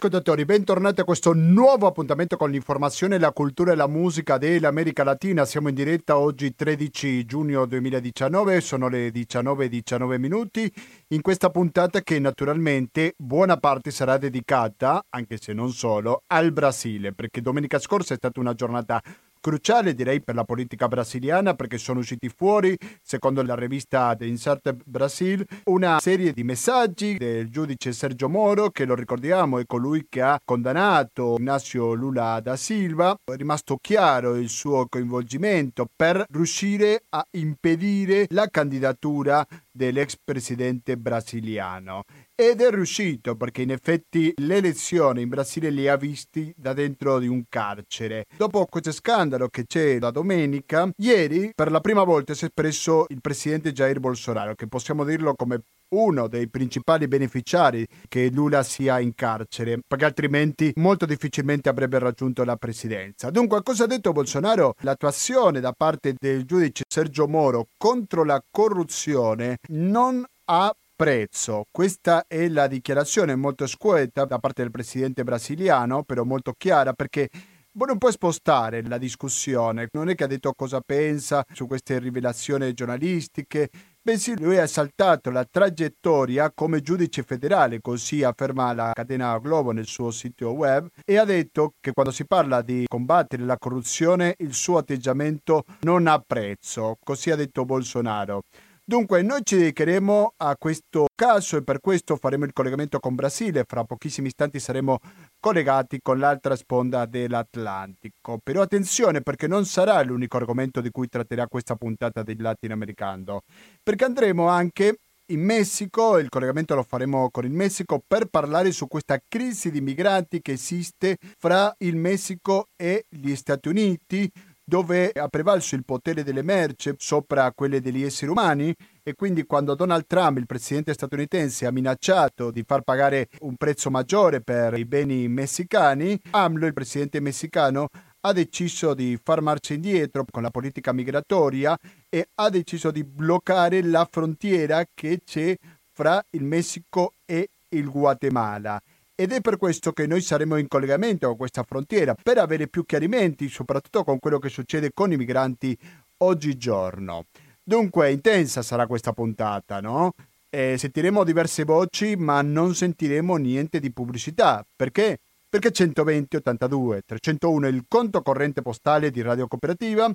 ascoltatori, 0.00 0.46
bentornati 0.46 1.02
a 1.02 1.04
questo 1.04 1.34
nuovo 1.34 1.86
appuntamento 1.86 2.38
con 2.38 2.50
l'informazione, 2.50 3.18
la 3.18 3.32
cultura 3.32 3.72
e 3.72 3.74
la 3.74 3.86
musica 3.86 4.38
dell'America 4.38 5.04
Latina. 5.04 5.44
Siamo 5.44 5.68
in 5.68 5.74
diretta 5.74 6.16
oggi 6.16 6.54
13 6.54 7.26
giugno 7.26 7.66
2019, 7.66 8.62
sono 8.62 8.88
le 8.88 9.10
19.19 9.10 9.66
19 9.66 10.18
minuti. 10.18 10.72
In 11.08 11.20
questa 11.20 11.50
puntata 11.50 12.00
che 12.00 12.18
naturalmente 12.18 13.12
buona 13.18 13.58
parte 13.58 13.90
sarà 13.90 14.16
dedicata, 14.16 15.04
anche 15.10 15.36
se 15.36 15.52
non 15.52 15.70
solo, 15.70 16.22
al 16.28 16.50
Brasile, 16.50 17.12
perché 17.12 17.42
domenica 17.42 17.78
scorsa 17.78 18.14
è 18.14 18.16
stata 18.16 18.40
una 18.40 18.54
giornata 18.54 19.02
cruciale 19.40 19.94
direi 19.94 20.22
per 20.22 20.34
la 20.34 20.44
politica 20.44 20.86
brasiliana 20.86 21.54
perché 21.54 21.78
sono 21.78 22.00
usciti 22.00 22.28
fuori, 22.28 22.76
secondo 23.02 23.42
la 23.42 23.54
rivista 23.54 24.14
The 24.14 24.26
Insert 24.26 24.76
Brasil, 24.84 25.44
una 25.64 25.98
serie 25.98 26.32
di 26.32 26.44
messaggi 26.44 27.16
del 27.16 27.48
giudice 27.48 27.92
Sergio 27.92 28.28
Moro 28.28 28.70
che 28.70 28.84
lo 28.84 28.94
ricordiamo 28.94 29.58
è 29.58 29.64
colui 29.66 30.06
che 30.08 30.20
ha 30.22 30.40
condannato 30.44 31.36
Ignacio 31.38 31.94
Lula 31.94 32.40
da 32.40 32.56
Silva, 32.56 33.16
è 33.24 33.34
rimasto 33.36 33.78
chiaro 33.80 34.36
il 34.36 34.48
suo 34.48 34.86
coinvolgimento 34.88 35.88
per 35.94 36.24
riuscire 36.30 37.04
a 37.08 37.26
impedire 37.32 38.26
la 38.30 38.48
candidatura 38.48 39.46
dell'ex 39.72 40.16
presidente 40.22 40.96
brasiliano 40.96 42.02
ed 42.34 42.60
è 42.60 42.70
riuscito 42.70 43.36
perché 43.36 43.62
in 43.62 43.70
effetti 43.70 44.32
l'elezione 44.38 45.20
in 45.20 45.28
Brasile 45.28 45.70
li 45.70 45.88
ha 45.88 45.96
visti 45.96 46.52
da 46.56 46.72
dentro 46.72 47.18
di 47.18 47.26
un 47.26 47.44
carcere. 47.48 48.24
Dopo 48.36 48.64
questo 48.66 48.92
scandalo 48.92 49.48
che 49.48 49.66
c'è 49.66 49.98
la 49.98 50.10
domenica, 50.10 50.90
ieri 50.96 51.52
per 51.54 51.70
la 51.70 51.80
prima 51.80 52.02
volta 52.02 52.32
si 52.32 52.44
è 52.44 52.46
espresso 52.46 53.04
il 53.08 53.20
presidente 53.20 53.72
Jair 53.72 54.00
Bolsonaro, 54.00 54.54
che 54.54 54.66
possiamo 54.68 55.04
dirlo 55.04 55.34
come 55.34 55.62
uno 55.90 56.28
dei 56.28 56.48
principali 56.48 57.08
beneficiari 57.08 57.86
che 58.08 58.30
Lula 58.30 58.62
sia 58.62 59.00
in 59.00 59.14
carcere, 59.14 59.80
perché 59.86 60.04
altrimenti 60.04 60.72
molto 60.76 61.06
difficilmente 61.06 61.68
avrebbe 61.68 61.98
raggiunto 61.98 62.44
la 62.44 62.56
presidenza. 62.56 63.30
Dunque, 63.30 63.62
cosa 63.62 63.84
ha 63.84 63.86
detto 63.86 64.12
Bolsonaro? 64.12 64.74
L'attuazione 64.80 65.60
da 65.60 65.72
parte 65.72 66.14
del 66.18 66.44
giudice 66.44 66.84
Sergio 66.88 67.26
Moro 67.26 67.68
contro 67.76 68.24
la 68.24 68.42
corruzione 68.50 69.58
non 69.68 70.24
ha 70.46 70.74
prezzo. 71.00 71.64
Questa 71.70 72.24
è 72.26 72.48
la 72.48 72.66
dichiarazione 72.66 73.34
molto 73.34 73.66
scueta 73.66 74.26
da 74.26 74.38
parte 74.38 74.62
del 74.62 74.70
presidente 74.70 75.24
brasiliano, 75.24 76.02
però 76.02 76.24
molto 76.24 76.52
chiara 76.56 76.92
perché 76.92 77.30
vuole 77.72 77.92
un 77.92 77.98
po' 77.98 78.10
spostare 78.10 78.82
la 78.82 78.98
discussione. 78.98 79.88
Non 79.92 80.10
è 80.10 80.14
che 80.14 80.24
ha 80.24 80.26
detto 80.26 80.52
cosa 80.52 80.80
pensa 80.80 81.42
su 81.54 81.66
queste 81.66 81.98
rivelazioni 81.98 82.74
giornalistiche, 82.74 83.70
bensì 84.02 84.38
lui 84.38 84.58
ha 84.58 84.66
saltato 84.66 85.30
la 85.30 85.44
traghettoria 85.44 86.52
come 86.52 86.80
giudice 86.80 87.22
federale, 87.22 87.80
così 87.80 88.22
afferma 88.22 88.72
la 88.72 88.92
catena 88.94 89.38
Globo 89.38 89.72
nel 89.72 89.86
suo 89.86 90.10
sito 90.10 90.52
web, 90.52 90.88
e 91.04 91.16
ha 91.16 91.24
detto 91.24 91.74
che 91.80 91.92
quando 91.92 92.12
si 92.12 92.26
parla 92.26 92.62
di 92.62 92.84
combattere 92.86 93.44
la 93.44 93.58
corruzione 93.58 94.34
il 94.38 94.54
suo 94.54 94.78
atteggiamento 94.78 95.64
non 95.80 96.06
ha 96.06 96.22
prezzo, 96.24 96.96
così 97.02 97.30
ha 97.30 97.36
detto 97.36 97.64
Bolsonaro. 97.64 98.42
Dunque, 98.90 99.22
noi 99.22 99.42
ci 99.44 99.56
dedicheremo 99.56 100.34
a 100.38 100.56
questo 100.56 101.06
caso 101.14 101.56
e 101.56 101.62
per 101.62 101.78
questo 101.78 102.16
faremo 102.16 102.44
il 102.44 102.52
collegamento 102.52 102.98
con 102.98 103.14
Brasile. 103.14 103.62
Fra 103.64 103.84
pochissimi 103.84 104.26
istanti 104.26 104.58
saremo 104.58 104.98
collegati 105.38 106.00
con 106.02 106.18
l'altra 106.18 106.56
sponda 106.56 107.06
dell'Atlantico. 107.06 108.40
Però 108.42 108.62
attenzione 108.62 109.20
perché 109.20 109.46
non 109.46 109.64
sarà 109.64 110.02
l'unico 110.02 110.38
argomento 110.38 110.80
di 110.80 110.90
cui 110.90 111.06
tratterà 111.06 111.46
questa 111.46 111.76
puntata 111.76 112.24
del 112.24 112.42
latinoamericano, 112.42 113.42
perché 113.80 114.06
andremo 114.06 114.48
anche 114.48 114.98
in 115.30 115.44
Messico, 115.44 116.18
il 116.18 116.28
collegamento 116.28 116.74
lo 116.74 116.82
faremo 116.82 117.30
con 117.30 117.44
il 117.44 117.52
Messico 117.52 118.02
per 118.04 118.26
parlare 118.26 118.72
su 118.72 118.88
questa 118.88 119.20
crisi 119.28 119.70
di 119.70 119.80
migranti 119.80 120.42
che 120.42 120.50
esiste 120.50 121.16
fra 121.38 121.72
il 121.78 121.94
Messico 121.94 122.66
e 122.74 123.04
gli 123.08 123.36
Stati 123.36 123.68
Uniti 123.68 124.28
dove 124.70 125.10
ha 125.10 125.26
prevalso 125.26 125.74
il 125.74 125.84
potere 125.84 126.22
delle 126.22 126.42
merci 126.42 126.94
sopra 126.96 127.50
quelle 127.50 127.80
degli 127.80 128.04
esseri 128.04 128.30
umani 128.30 128.72
e 129.02 129.14
quindi 129.16 129.44
quando 129.44 129.74
Donald 129.74 130.06
Trump, 130.06 130.38
il 130.38 130.46
presidente 130.46 130.92
statunitense, 130.92 131.66
ha 131.66 131.72
minacciato 131.72 132.52
di 132.52 132.62
far 132.64 132.82
pagare 132.82 133.30
un 133.40 133.56
prezzo 133.56 133.90
maggiore 133.90 134.42
per 134.42 134.78
i 134.78 134.84
beni 134.84 135.26
messicani, 135.26 136.16
AMLO, 136.30 136.66
il 136.66 136.72
presidente 136.72 137.18
messicano, 137.18 137.88
ha 138.20 138.32
deciso 138.32 138.94
di 138.94 139.18
far 139.20 139.40
marcia 139.40 139.74
indietro 139.74 140.24
con 140.30 140.42
la 140.42 140.50
politica 140.50 140.92
migratoria 140.92 141.76
e 142.08 142.28
ha 142.36 142.48
deciso 142.48 142.92
di 142.92 143.02
bloccare 143.02 143.82
la 143.82 144.06
frontiera 144.08 144.84
che 144.94 145.22
c'è 145.24 145.56
fra 145.90 146.24
il 146.30 146.44
Messico 146.44 147.14
e 147.26 147.48
il 147.70 147.90
Guatemala 147.90 148.80
ed 149.20 149.32
è 149.32 149.42
per 149.42 149.58
questo 149.58 149.92
che 149.92 150.06
noi 150.06 150.22
saremo 150.22 150.56
in 150.56 150.66
collegamento 150.66 151.26
con 151.26 151.36
questa 151.36 151.62
frontiera 151.62 152.14
per 152.14 152.38
avere 152.38 152.68
più 152.68 152.86
chiarimenti, 152.86 153.50
soprattutto 153.50 154.02
con 154.02 154.18
quello 154.18 154.38
che 154.38 154.48
succede 154.48 154.92
con 154.94 155.12
i 155.12 155.18
migranti 155.18 155.76
oggigiorno. 156.22 157.26
Dunque, 157.62 158.12
intensa 158.12 158.62
sarà 158.62 158.86
questa 158.86 159.12
puntata, 159.12 159.82
no? 159.82 160.14
E 160.48 160.78
sentiremo 160.78 161.22
diverse 161.22 161.64
voci, 161.64 162.16
ma 162.16 162.40
non 162.40 162.74
sentiremo 162.74 163.36
niente 163.36 163.78
di 163.78 163.92
pubblicità. 163.92 164.64
Perché? 164.74 165.18
Perché 165.50 165.70
120 165.70 166.36
82 166.36 167.02
301 167.04 167.66
è 167.66 167.70
il 167.70 167.84
conto 167.88 168.22
corrente 168.22 168.62
postale 168.62 169.10
di 169.10 169.20
Radio 169.20 169.48
Cooperativa, 169.48 170.10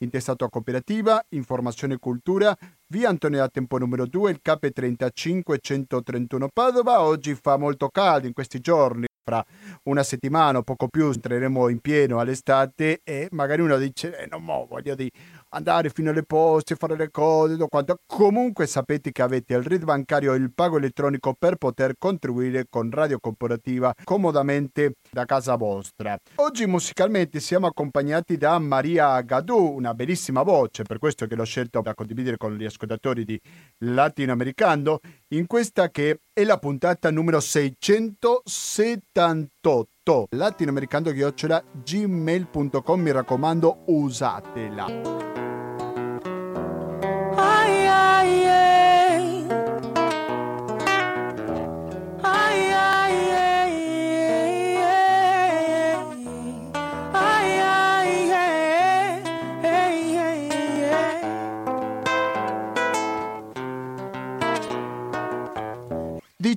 intestato 0.00 0.44
a 0.44 0.50
Cooperativa, 0.50 1.24
Informazione 1.30 1.94
e 1.94 1.98
Cultura, 1.98 2.54
via 2.90 3.08
Antonio 3.08 3.38
da 3.38 3.48
Tempo 3.48 3.78
numero 3.78 4.06
2, 4.06 4.30
il 4.30 4.40
KP 4.42 4.70
35 4.72 5.58
131 5.60 6.48
Padova. 6.52 7.02
Oggi 7.02 7.34
fa 7.34 7.56
molto 7.56 7.88
caldo 7.88 8.26
in 8.26 8.32
questi 8.32 8.60
giorni, 8.60 9.06
fra 9.22 9.44
una 9.84 10.02
settimana 10.02 10.58
o 10.58 10.62
poco 10.62 10.88
più 10.88 11.06
entreremo 11.06 11.68
in 11.68 11.78
pieno 11.78 12.18
all'estate 12.18 13.00
e 13.04 13.28
magari 13.30 13.62
uno 13.62 13.76
dice 13.78 14.18
eh, 14.18 14.26
non 14.26 14.42
mo, 14.42 14.66
voglio 14.68 14.94
dire 14.94 15.10
andare 15.50 15.90
fino 15.90 16.10
alle 16.10 16.22
poste, 16.22 16.76
fare 16.76 16.96
le 16.96 17.10
cose, 17.10 17.56
quanto. 17.68 17.98
Comunque 18.06 18.66
sapete 18.66 19.12
che 19.12 19.22
avete 19.22 19.54
il 19.54 19.62
RID 19.62 19.84
bancario 19.84 20.34
e 20.34 20.36
il 20.36 20.52
pago 20.52 20.76
elettronico 20.76 21.34
per 21.38 21.54
poter 21.56 21.94
contribuire 21.98 22.66
con 22.68 22.90
Radio 22.90 23.18
Corporativa 23.18 23.94
comodamente 24.04 24.96
da 25.10 25.24
casa 25.24 25.56
vostra. 25.56 26.18
Oggi 26.36 26.66
musicalmente 26.66 27.40
siamo 27.40 27.66
accompagnati 27.66 28.36
da 28.36 28.58
Maria 28.58 29.18
Gadù, 29.22 29.56
una 29.56 29.94
bellissima 29.94 30.42
voce, 30.42 30.82
per 30.82 30.98
questo 30.98 31.26
che 31.26 31.34
l'ho 31.34 31.44
scelto 31.44 31.80
da 31.80 31.94
condividere 31.94 32.36
con 32.36 32.54
gli 32.56 32.64
ascoltatori 32.64 33.24
di 33.24 33.40
Latinoamericano, 33.78 35.00
in 35.28 35.46
questa 35.46 35.88
che 35.90 36.20
è 36.32 36.44
la 36.44 36.58
puntata 36.58 37.10
numero 37.10 37.40
678 37.40 40.26
latinoamericano-gmail.com 40.30 43.00
mi 43.00 43.12
raccomando 43.12 43.82
usatela 43.86 45.29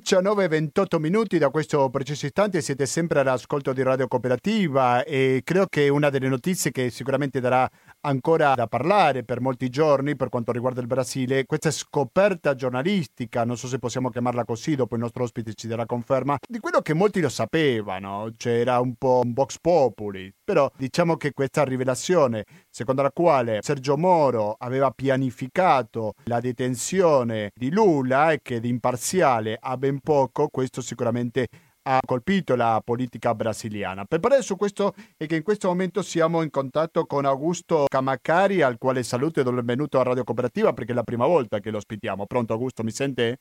19-28 0.04 1.00
minuti 1.00 1.38
da 1.38 1.48
questo 1.48 1.88
preciso 1.88 2.26
istante 2.26 2.60
siete 2.60 2.84
sempre 2.84 3.20
all'ascolto 3.20 3.72
di 3.72 3.82
Radio 3.82 4.06
Cooperativa 4.06 5.02
e 5.02 5.40
credo 5.42 5.64
che 5.66 5.88
una 5.88 6.10
delle 6.10 6.28
notizie 6.28 6.70
che 6.72 6.90
sicuramente 6.90 7.40
darà 7.40 7.66
ancora 8.02 8.52
da 8.52 8.66
parlare 8.66 9.24
per 9.24 9.40
molti 9.40 9.70
giorni 9.70 10.14
per 10.14 10.28
quanto 10.28 10.52
riguarda 10.52 10.82
il 10.82 10.86
Brasile, 10.86 11.46
questa 11.46 11.70
scoperta 11.70 12.54
giornalistica, 12.54 13.46
non 13.46 13.56
so 13.56 13.66
se 13.66 13.78
possiamo 13.78 14.10
chiamarla 14.10 14.44
così, 14.44 14.74
dopo 14.74 14.94
il 14.94 15.00
nostro 15.00 15.22
ospite 15.22 15.54
ci 15.54 15.68
darà 15.68 15.86
conferma, 15.86 16.36
di 16.46 16.58
quello 16.58 16.82
che 16.82 16.92
molti 16.92 17.22
lo 17.22 17.30
sapevano, 17.30 18.30
c'era 18.36 18.80
un 18.80 18.96
po' 18.96 19.22
un 19.24 19.32
box 19.32 19.56
populi, 19.58 20.30
però 20.44 20.70
diciamo 20.76 21.16
che 21.16 21.32
questa 21.32 21.64
rivelazione, 21.64 22.44
secondo 22.68 23.00
la 23.00 23.10
quale 23.10 23.60
Sergio 23.62 23.96
Moro 23.96 24.54
aveva 24.58 24.90
pianificato 24.90 26.12
la 26.24 26.40
detenzione 26.40 27.52
di 27.54 27.70
Lula 27.70 28.32
e 28.32 28.40
che 28.42 28.60
di 28.60 28.68
imparziale 28.68 29.56
ha 29.58 29.78
ben 29.94 30.00
poco, 30.00 30.48
questo 30.48 30.80
sicuramente 30.80 31.48
ha 31.86 32.00
colpito 32.04 32.56
la 32.56 32.80
politica 32.82 33.34
brasiliana. 33.34 34.04
Per 34.04 34.18
parlare 34.18 34.42
su 34.42 34.56
questo 34.56 34.94
è 35.16 35.26
che 35.26 35.36
in 35.36 35.42
questo 35.42 35.68
momento 35.68 36.02
siamo 36.02 36.42
in 36.42 36.50
contatto 36.50 37.04
con 37.04 37.24
Augusto 37.26 37.84
Camacari, 37.86 38.62
al 38.62 38.78
quale 38.78 39.02
saluto 39.02 39.40
e 39.40 39.42
do 39.42 39.50
il 39.50 39.56
benvenuto 39.56 40.00
a 40.00 40.02
Radio 40.02 40.24
Cooperativa 40.24 40.72
perché 40.72 40.92
è 40.92 40.94
la 40.94 41.02
prima 41.02 41.26
volta 41.26 41.60
che 41.60 41.70
lo 41.70 41.76
ospitiamo. 41.76 42.26
Pronto 42.26 42.54
Augusto, 42.54 42.82
mi 42.82 42.90
sente? 42.90 43.38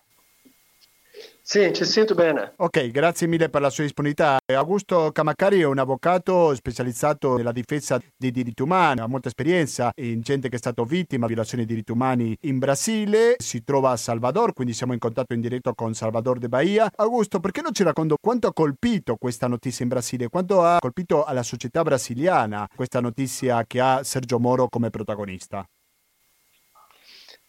Sì, 1.45 1.73
ci 1.73 1.83
sento 1.83 2.15
bene. 2.15 2.53
Ok, 2.55 2.87
grazie 2.87 3.27
mille 3.27 3.49
per 3.49 3.59
la 3.59 3.69
sua 3.69 3.83
disponibilità. 3.83 4.37
Augusto 4.45 5.11
Camacari 5.11 5.59
è 5.59 5.65
un 5.65 5.77
avvocato 5.77 6.55
specializzato 6.55 7.35
nella 7.35 7.51
difesa 7.51 7.99
dei 8.15 8.31
diritti 8.31 8.61
umani, 8.61 9.01
ha 9.01 9.07
molta 9.07 9.27
esperienza 9.27 9.91
in 9.95 10.21
gente 10.21 10.47
che 10.47 10.55
è 10.55 10.57
stata 10.57 10.83
vittima 10.83 11.25
di 11.27 11.33
violazioni 11.33 11.65
dei 11.65 11.73
diritti 11.73 11.91
umani 11.91 12.33
in 12.43 12.59
Brasile, 12.59 13.35
si 13.39 13.61
trova 13.65 13.91
a 13.91 13.97
Salvador, 13.97 14.53
quindi 14.53 14.73
siamo 14.73 14.93
in 14.93 14.99
contatto 14.99 15.33
in 15.33 15.41
diretto 15.41 15.73
con 15.73 15.93
Salvador 15.93 16.39
de 16.39 16.47
Bahia. 16.47 16.89
Augusto, 16.95 17.41
perché 17.41 17.61
non 17.61 17.73
ci 17.73 17.83
racconto 17.83 18.15
quanto 18.21 18.47
ha 18.47 18.53
colpito 18.53 19.17
questa 19.17 19.47
notizia 19.47 19.83
in 19.83 19.89
Brasile, 19.89 20.29
quanto 20.29 20.61
ha 20.61 20.77
colpito 20.79 21.25
alla 21.25 21.43
società 21.43 21.81
brasiliana 21.81 22.67
questa 22.73 23.01
notizia 23.01 23.65
che 23.67 23.81
ha 23.81 24.01
Sergio 24.03 24.39
Moro 24.39 24.69
come 24.69 24.89
protagonista? 24.89 25.65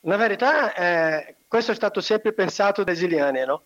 La 0.07 0.17
verità 0.17 0.75
è 0.75 1.35
questo 1.55 1.71
è 1.71 1.75
stato 1.75 2.01
sempre 2.01 2.33
pensato 2.33 2.83
dai 2.83 2.95
brasiliani, 2.95 3.45
no? 3.45 3.63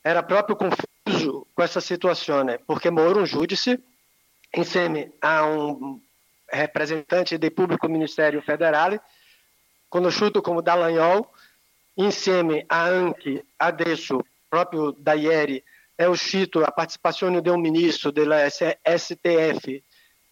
era 0.00 0.22
proprio 0.22 0.54
confuso 0.54 1.46
questa 1.52 1.80
situazione, 1.80 2.60
perché 2.64 2.90
Moro, 2.90 3.18
um 3.18 3.24
giudice, 3.24 3.80
insieme 4.50 5.12
a 5.18 5.44
um 5.44 6.00
rappresentante 6.46 7.38
do 7.38 7.50
Público 7.50 7.88
Ministério 7.88 8.40
Federale, 8.40 9.02
conosciuto 9.88 10.40
come 10.40 10.62
Dallagnol, 10.62 11.26
insieme 11.94 12.64
a 12.68 12.82
anche 12.82 13.46
adesso, 13.56 14.24
proprio 14.48 14.94
da 14.96 15.14
ieri, 15.14 15.60
è 15.94 16.04
uscito 16.04 16.62
a 16.62 16.70
partecipazione 16.70 17.40
di 17.40 17.48
un 17.48 17.60
ministro 17.60 18.10
della 18.10 18.48
STF, 18.48 19.80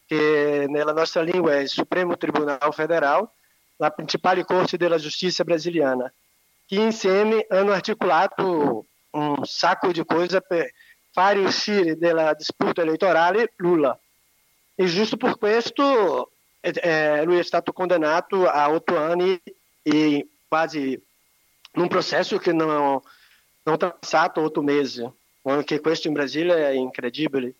che 0.06 0.66
nella 0.68 0.92
nostra 0.92 1.22
lingua 1.22 1.54
è 1.54 1.60
il 1.60 1.68
Supremo 1.68 2.16
Tribunal 2.16 2.72
Federal, 2.72 3.28
la 3.76 3.90
principale 3.90 4.44
corte 4.44 4.76
della 4.76 4.98
giustizia 4.98 5.44
brasiliana, 5.44 6.12
che 6.66 6.74
insieme 6.76 7.46
hanno 7.48 7.72
articolato 7.72 8.86
un 9.10 9.44
sacco 9.44 9.92
di 9.92 10.04
cose 10.04 10.40
per 10.40 10.72
fare 11.10 11.40
uscire 11.40 11.96
dalla 11.98 12.32
disputa 12.34 12.82
elettorale 12.82 13.52
Lula. 13.56 13.98
E 14.74 14.86
giusto 14.86 15.16
per 15.16 15.36
questo 15.36 16.30
eh, 16.60 17.22
lui 17.24 17.38
è 17.38 17.42
stato 17.42 17.72
condannato 17.72 18.48
a 18.48 18.70
otto 18.70 18.96
anni 18.96 19.38
e 19.82 20.26
quasi 20.48 20.92
in 21.74 21.80
un 21.80 21.88
processo 21.88 22.38
che 22.38 22.52
non, 22.52 23.00
non 23.62 23.74
è 23.74 23.76
passato 23.76 24.40
otto 24.40 24.62
mesi, 24.62 25.06
anche 25.42 25.80
questo 25.80 26.08
in 26.08 26.14
Brasile 26.14 26.68
è 26.68 26.70
incredibile. 26.70 27.54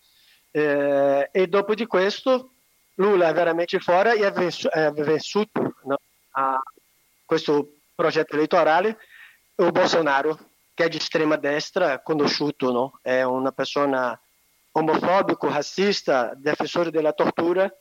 Eh, 0.51 1.29
e 1.31 1.47
dopo 1.47 1.73
di 1.73 1.85
questo 1.85 2.51
Lula 2.95 3.29
è 3.29 3.33
veramente 3.33 3.79
fuori 3.79 4.19
e 4.19 4.25
ha 4.25 4.31
venduto 4.31 5.75
no, 5.83 5.97
a 6.33 6.61
questo 7.25 7.67
progetto 7.95 8.35
elettorale 8.35 8.97
o 9.55 9.71
Bolsonaro 9.71 10.51
che 10.73 10.85
è 10.85 10.89
di 10.89 10.97
estrema 10.97 11.35
destra, 11.35 11.99
conosciuto, 11.99 12.71
no? 12.71 12.99
è 13.01 13.21
una 13.21 13.51
persona 13.51 14.19
omofobico, 14.71 15.47
razzista, 15.47 16.33
difensore 16.35 16.89
della 16.89 17.13
tortura 17.13 17.71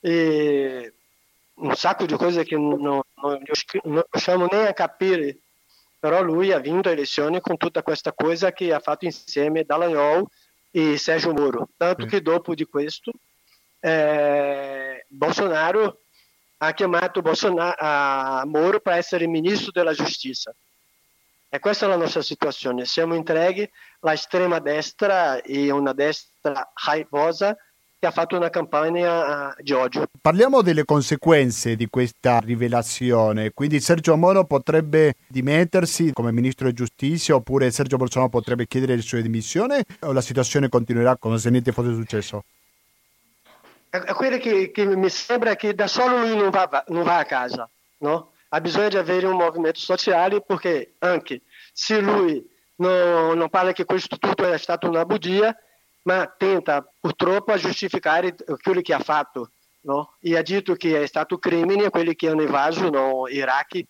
e 0.00 0.92
un 1.54 1.74
sacco 1.74 2.06
di 2.06 2.14
cose 2.14 2.44
che 2.44 2.56
non, 2.56 2.80
non, 2.80 3.00
non 3.22 3.40
riusciamo 3.42 4.46
neanche 4.50 4.68
a 4.68 4.72
capire, 4.72 5.38
però 5.98 6.22
lui 6.22 6.52
ha 6.52 6.58
vinto 6.58 6.88
le 6.88 6.96
elezioni 6.96 7.40
con 7.40 7.56
tutta 7.56 7.82
questa 7.82 8.12
cosa 8.12 8.52
che 8.52 8.72
ha 8.72 8.80
fatto 8.80 9.04
insieme 9.04 9.64
Dallagnol 9.64 10.24
e 10.70 10.96
Sergio 10.96 11.32
Moro, 11.32 11.68
tanto 11.76 12.04
che 12.06 12.20
dopo 12.20 12.54
di 12.54 12.64
questo 12.64 13.12
eh, 13.80 15.04
Bolsonaro 15.08 16.00
ha 16.58 16.72
chiamato 16.72 17.22
Bolsonaro, 17.22 18.46
Moro 18.46 18.80
per 18.80 18.94
essere 18.94 19.26
ministro 19.26 19.70
della 19.72 19.92
giustizia 19.92 20.54
e 21.50 21.58
questa 21.60 21.86
è 21.86 21.88
la 21.88 21.96
nostra 21.96 22.20
situazione. 22.20 22.84
Siamo 22.84 23.14
entreghi 23.14 23.68
all'estrema 24.00 24.58
destra 24.58 25.40
e 25.40 25.70
una 25.70 25.92
destra 25.92 26.70
raivosa 26.86 27.56
che 28.00 28.06
ha 28.06 28.10
fatto 28.10 28.36
una 28.36 28.50
campagna 28.50 29.54
di 29.58 29.72
odio. 29.72 30.06
Parliamo 30.20 30.62
delle 30.62 30.84
conseguenze 30.84 31.74
di 31.74 31.88
questa 31.88 32.38
rivelazione. 32.38 33.50
Quindi 33.52 33.80
Sergio 33.80 34.16
Moro 34.16 34.44
potrebbe 34.44 35.14
dimettersi 35.26 36.12
come 36.12 36.30
ministro 36.30 36.68
di 36.68 36.74
giustizia 36.74 37.34
oppure 37.34 37.70
Sergio 37.70 37.96
Bolsonaro 37.96 38.30
potrebbe 38.30 38.66
chiedere 38.66 38.94
le 38.94 39.02
sue 39.02 39.22
dimissioni 39.22 39.80
o 40.00 40.12
la 40.12 40.20
situazione 40.20 40.68
continuerà 40.68 41.16
come 41.16 41.38
se 41.38 41.50
niente 41.50 41.72
fosse 41.72 41.94
successo? 41.94 42.44
È 43.90 44.12
quello 44.12 44.38
che, 44.38 44.70
che 44.70 44.84
mi 44.84 45.08
sembra 45.08 45.56
che 45.56 45.74
da 45.74 45.86
solo 45.86 46.18
lui 46.18 46.36
non 46.36 46.50
va, 46.50 46.84
non 46.88 47.02
va 47.02 47.18
a 47.18 47.24
casa, 47.24 47.68
no? 47.98 48.32
ha 48.50 48.60
bisogno 48.60 48.88
di 48.88 48.96
avere 48.96 49.26
un 49.26 49.36
movimento 49.36 49.78
sociale 49.78 50.40
perché 50.40 50.94
anche 50.98 51.42
se 51.72 52.00
lui 52.00 52.46
non, 52.76 53.36
non 53.36 53.48
parla 53.48 53.72
che 53.72 53.84
questo 53.84 54.16
tutto 54.18 54.50
è 54.50 54.58
stato 54.58 54.88
una 54.88 55.04
bugia, 55.04 55.54
ma 56.02 56.26
tenta 56.36 56.86
purtroppo 56.98 57.52
a 57.52 57.58
giustificare 57.58 58.34
quello 58.62 58.80
che 58.80 58.94
ha 58.94 59.00
fatto. 59.00 59.50
No? 59.80 60.14
E 60.20 60.36
ha 60.36 60.42
detto 60.42 60.74
che 60.74 61.02
è 61.02 61.06
stato 61.06 61.38
crimine 61.38 61.90
quelli 61.90 62.14
che 62.14 62.28
hanno 62.28 62.42
invaso 62.42 62.90
no, 62.90 63.26
Iraq, 63.28 63.84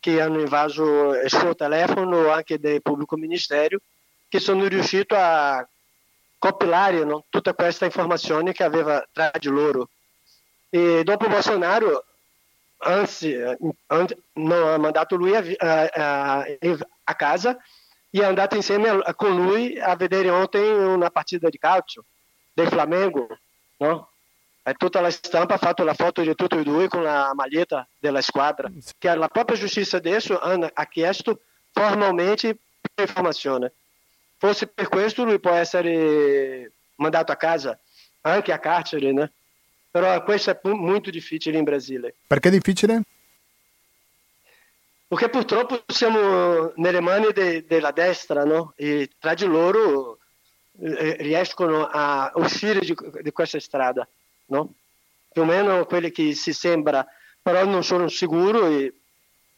che 0.00 0.20
hanno 0.20 0.40
invaso 0.40 1.14
il 1.14 1.30
suo 1.30 1.54
telefono 1.54 2.30
anche 2.30 2.58
del 2.58 2.82
pubblico 2.82 3.16
ministero, 3.16 3.78
che 4.28 4.40
sono 4.40 4.66
riusciti 4.66 5.14
a 5.14 5.66
compilare 6.44 7.04
no, 7.04 7.24
tutta 7.30 7.54
questa 7.54 7.86
informazione 7.86 8.52
che 8.52 8.64
aveva 8.64 9.02
tra 9.10 9.30
di 9.38 9.48
loro. 9.48 9.88
E 10.68 11.02
dopo 11.02 11.26
Bolsonaro 11.26 12.04
anzi, 12.78 13.32
eh, 13.32 13.56
non 14.34 14.68
ha 14.68 14.76
mandato 14.76 15.16
lui 15.16 15.34
a, 15.34 15.42
a, 15.58 16.44
a, 17.04 17.14
casa 17.14 17.56
e 18.10 18.20
è 18.20 18.24
andato 18.24 18.56
insieme 18.56 18.90
a, 18.90 19.14
con 19.14 19.34
lui 19.34 19.78
a 19.78 19.96
vedere 19.96 20.28
ontem 20.28 20.92
una 20.92 21.08
partita 21.08 21.48
di 21.48 21.56
calcio 21.56 22.04
del 22.52 22.68
Flamengo, 22.68 23.26
no? 23.78 24.10
E 24.62 24.74
tutta 24.74 25.00
la 25.00 25.10
stampa 25.10 25.54
ha 25.54 25.58
fatto 25.58 25.82
la 25.82 25.94
foto 25.94 26.20
di 26.20 26.34
tutti 26.34 26.56
e 26.56 26.62
due 26.62 26.88
con 26.88 27.02
la 27.02 27.32
maglietta 27.34 27.86
della 27.98 28.20
squadra, 28.20 28.70
che 28.98 29.14
la 29.14 29.28
propria 29.28 29.58
giustizia 29.58 29.98
adesso 29.98 30.38
ha 30.38 30.86
chiesto 30.86 31.40
formalmente 31.70 32.58
informazione. 32.96 33.72
Forse 34.44 34.66
per 34.66 34.90
questo 34.90 35.24
lui 35.24 35.40
può 35.40 35.52
essere 35.52 36.70
mandato 36.96 37.32
a 37.32 37.36
casa, 37.36 37.80
anche 38.20 38.52
a 38.52 38.58
carcere, 38.58 39.10
né? 39.10 39.32
Però 39.90 40.22
questo 40.22 40.50
è 40.50 40.60
molto 40.64 41.08
difficile 41.08 41.56
in 41.56 41.64
Brasile. 41.64 42.14
Perché 42.26 42.48
è 42.48 42.50
difficile? 42.50 43.00
Perché 45.06 45.30
purtroppo 45.30 45.82
siamo 45.86 46.74
nelle 46.76 47.00
mani 47.00 47.32
de, 47.32 47.64
della 47.66 47.90
destra, 47.90 48.44
no? 48.44 48.74
E 48.76 49.12
tra 49.18 49.32
di 49.32 49.46
loro 49.46 50.18
eh, 50.78 51.16
riescono 51.20 51.88
a 51.90 52.30
uscire 52.34 52.80
di, 52.80 52.94
di, 53.22 53.32
questa 53.32 53.58
strada, 53.58 54.06
no? 54.48 54.74
Più 55.32 55.40
o 55.40 55.46
meno 55.46 55.86
quelli 55.86 56.10
che 56.10 56.34
si 56.34 56.52
sembra, 56.52 57.02
però 57.40 57.64
non 57.64 57.82
sono 57.82 58.08
sicuro 58.08 58.66
e 58.66 58.92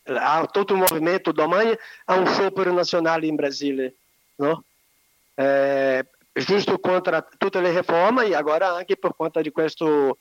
ha 0.04 0.46
tutto 0.46 0.75
un 0.75 0.84
movimento, 0.88 1.32
domani 1.32 1.76
ha 2.04 2.14
un 2.14 2.26
sciopero 2.28 2.72
nazionale 2.72 3.26
in 3.26 3.34
Brasile, 3.34 3.94
no? 4.37 4.62
Eh, 5.38 6.04
giusto 6.32 6.78
contro 6.78 7.28
tutte 7.38 7.60
le 7.60 7.76
riforme 7.76 8.26
e 8.26 8.34
agora 8.34 8.74
anche 8.74 8.96
per 8.96 9.14
conta 9.16 9.40
di 9.40 9.50
questo, 9.50 10.18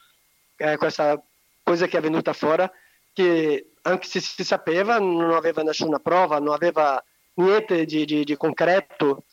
eh, 0.57 0.77
questa 0.77 1.21
cosa 1.63 1.87
che 1.87 1.97
è 1.97 2.01
venuta 2.01 2.33
fuori 2.33 2.69
che 3.15 3.71
anche 3.83 4.07
se 4.07 4.19
si 4.19 4.43
sapeva 4.43 4.99
non 4.99 5.31
aveva 5.31 5.63
nessuna 5.63 5.99
prova, 5.99 6.39
non 6.39 6.53
aveva 6.53 7.01
niente 7.35 7.85
di, 7.85 8.03
di, 8.05 8.23
di 8.25 8.35
concreto 8.35 9.23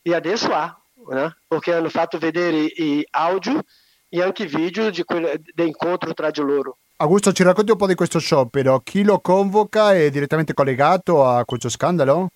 e 0.00 0.14
adesso 0.14 0.52
ha, 0.52 0.78
né? 1.10 1.36
perché 1.46 1.74
hanno 1.74 1.90
fatto 1.90 2.18
vedere 2.18 2.56
i 2.56 3.06
audio 3.10 3.62
e 4.08 4.22
anche 4.22 4.46
video 4.46 4.90
di 4.90 5.02
quel, 5.04 5.40
dell'incontro 5.54 6.14
tra 6.14 6.30
di 6.30 6.40
loro. 6.40 6.78
Augusto, 6.96 7.32
ci 7.32 7.42
racconti 7.42 7.72
un 7.72 7.76
po' 7.76 7.86
di 7.86 7.94
questo 7.94 8.18
sciopero? 8.18 8.80
Chi 8.80 9.02
lo 9.02 9.20
convoca 9.20 9.92
è 9.92 10.08
direttamente 10.08 10.54
collegato 10.54 11.26
a 11.26 11.44
questo 11.44 11.68
scandalo? 11.68 12.28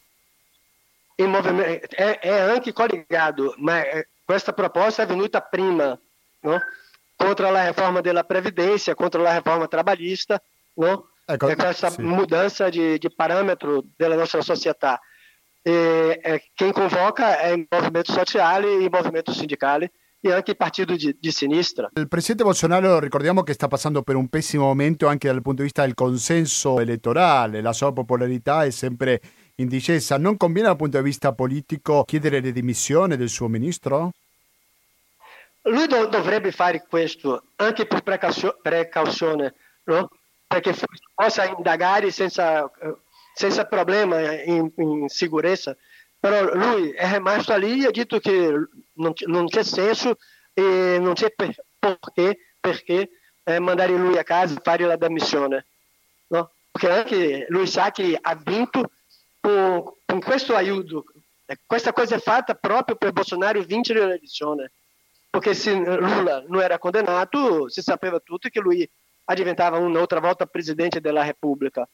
Il 1.23 1.29
movimento 1.29 1.87
è, 1.95 2.19
è 2.19 2.39
anche 2.39 2.73
collegato, 2.73 3.55
ma 3.59 3.83
questa 4.25 4.53
proposta 4.53 5.03
è 5.03 5.07
venuta 5.07 5.41
prima, 5.41 5.99
no? 6.41 6.61
contro 7.15 7.50
la 7.50 7.67
riforma 7.67 8.00
della 8.00 8.25
Previdência, 8.25 8.95
contro 8.95 9.21
la 9.21 9.37
riforma 9.37 9.69
trabalhista, 9.69 10.41
no? 10.75 11.11
Ecco, 11.27 11.49
è 11.49 11.55
questa 11.55 11.91
sì. 11.91 12.00
mudanza 12.00 12.71
di, 12.71 12.97
di, 12.99 13.15
parametro 13.15 13.85
della 13.95 14.17
nostra 14.17 14.41
società. 14.41 14.99
E, 15.62 16.19
e, 16.23 16.50
quem 16.57 16.73
convoca 16.73 17.39
è 17.39 17.49
il 17.49 17.67
movimento 17.69 18.12
sociale, 18.12 18.73
il 18.73 18.89
movimento 18.91 19.33
sindicale 19.33 19.93
e 20.19 20.33
anche 20.33 20.53
il 20.53 20.57
partito 20.57 20.97
di, 20.97 21.15
di, 21.21 21.31
sinistra. 21.31 21.91
Il 21.95 22.09
presidente 22.09 22.45
Bolsonaro 22.45 22.99
ricordiamo 22.99 23.43
che 23.43 23.53
sta 23.53 23.69
passando 23.69 24.03
per 24.03 24.17
un 24.17 24.29
pessimo 24.29 24.65
momento 24.65 25.07
anche 25.07 25.29
dal 25.29 25.43
punto 25.43 25.59
di 25.59 25.65
vista 25.65 25.83
del 25.83 25.95
consenso 25.95 26.81
elettorale, 26.81 27.61
la 27.61 27.73
sua 27.75 27.93
popolarità 27.93 28.65
è 28.65 28.71
sempre 28.71 29.21
in 29.61 29.69
discesa. 29.69 30.19
Non 30.19 30.37
conviene 30.37 30.69
dal 30.69 30.76
punto 30.76 30.99
di 30.99 31.05
vista 31.05 31.33
politico 31.33 32.05
chiedere 32.05 32.40
le 32.40 32.52
dimissioni 32.52 33.17
del 33.17 33.29
suo 33.29 33.49
ministro? 33.49 34.11
Lui 35.62 35.87
do, 35.87 36.07
dovrebbe 36.07 36.52
fare 36.52 36.85
questo 36.88 37.45
anche 37.57 37.87
per 37.87 38.02
precauzione, 38.02 39.55
no? 39.85 40.11
perché 40.47 40.75
possa 41.14 41.45
indagare 41.45 42.11
senza, 42.11 42.69
senza 43.35 43.67
problema 43.67 44.43
in, 44.43 44.71
in 44.76 45.09
sicurezza. 45.09 45.76
però 46.19 46.55
lui 46.55 46.90
è 46.90 47.12
rimasto 47.12 47.57
lì 47.57 47.85
e 47.85 47.87
ha 47.87 47.90
detto 47.90 48.19
che 48.19 48.50
non, 48.95 49.12
non 49.26 49.47
c'è 49.47 49.62
senso 49.62 50.17
e 50.55 50.99
non 50.99 51.12
c'è 51.12 51.31
per, 51.31 51.55
perché, 51.79 52.38
perché 52.59 53.11
eh, 53.45 53.59
mandare 53.59 53.93
lui 53.93 54.17
a 54.17 54.25
casa 54.25 54.57
e 54.57 54.61
fare 54.62 54.85
la 54.87 54.97
damissione. 54.97 55.67
No? 56.29 56.50
Perché 56.71 56.90
anche 56.90 57.47
lui 57.50 57.67
sa 57.67 57.90
che 57.90 58.19
ha 58.19 58.35
vinto 58.35 58.90
con, 59.41 59.83
con 60.05 60.21
questo 60.21 60.55
aiuto. 60.55 61.05
Questa 61.67 61.93
cosa 61.93 62.17
è 62.17 62.21
fatta 62.21 62.55
proprio 62.55 62.97
per 62.97 63.13
Bolsonaro 63.13 63.63
vincere 63.63 64.07
l'elezione. 64.07 64.73
Perché 65.31 65.55
se 65.55 65.75
Lula 65.75 66.45
non 66.47 66.61
era 66.61 66.79
condannato, 66.79 67.69
si 67.69 67.83
sapeva 67.83 68.19
tutti 68.21 68.51
che 68.51 68.61
lui 68.61 68.89
diventava 69.35 69.79
un'altra 69.79 70.21
volta 70.21 70.47
presidente 70.47 71.01
della 71.01 71.25
Repubblica. 71.25 71.89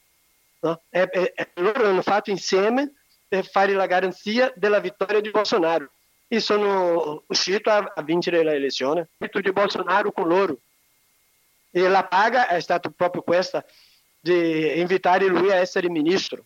No? 0.61 0.83
E, 0.89 1.09
e, 1.13 1.33
e 1.35 1.51
loro 1.55 1.87
hanno 1.87 2.03
fatto 2.03 2.31
insieme 2.31 2.95
per 3.29 3.47
fare 3.47 3.73
la 3.73 3.87
garanzia 3.87 4.53
della 4.57 4.81
vittoria 4.81 5.21
di 5.21 5.31
Bolsonaro 5.31 5.91
e 6.29 6.41
sono 6.41 7.23
uscito 7.27 7.71
a, 7.71 7.93
a 7.95 8.03
vincere 8.03 8.43
l'elezione. 8.43 9.09
Il 9.19 9.31
di 9.43 9.53
Bolsonaro 9.53 10.13
con 10.13 10.29
loro. 10.29 10.59
E 11.71 11.89
la 11.89 12.05
paga 12.05 12.49
è 12.49 12.61
stata 12.61 12.89
proprio 12.89 13.23
questa, 13.23 13.65
di 14.19 14.81
invitare 14.81 15.27
lui 15.27 15.51
a 15.51 15.57
essere 15.57 15.91
ministro. 15.91 16.45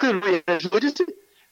Lui 0.00 0.42
è 0.44 0.56
giudice, 0.56 1.04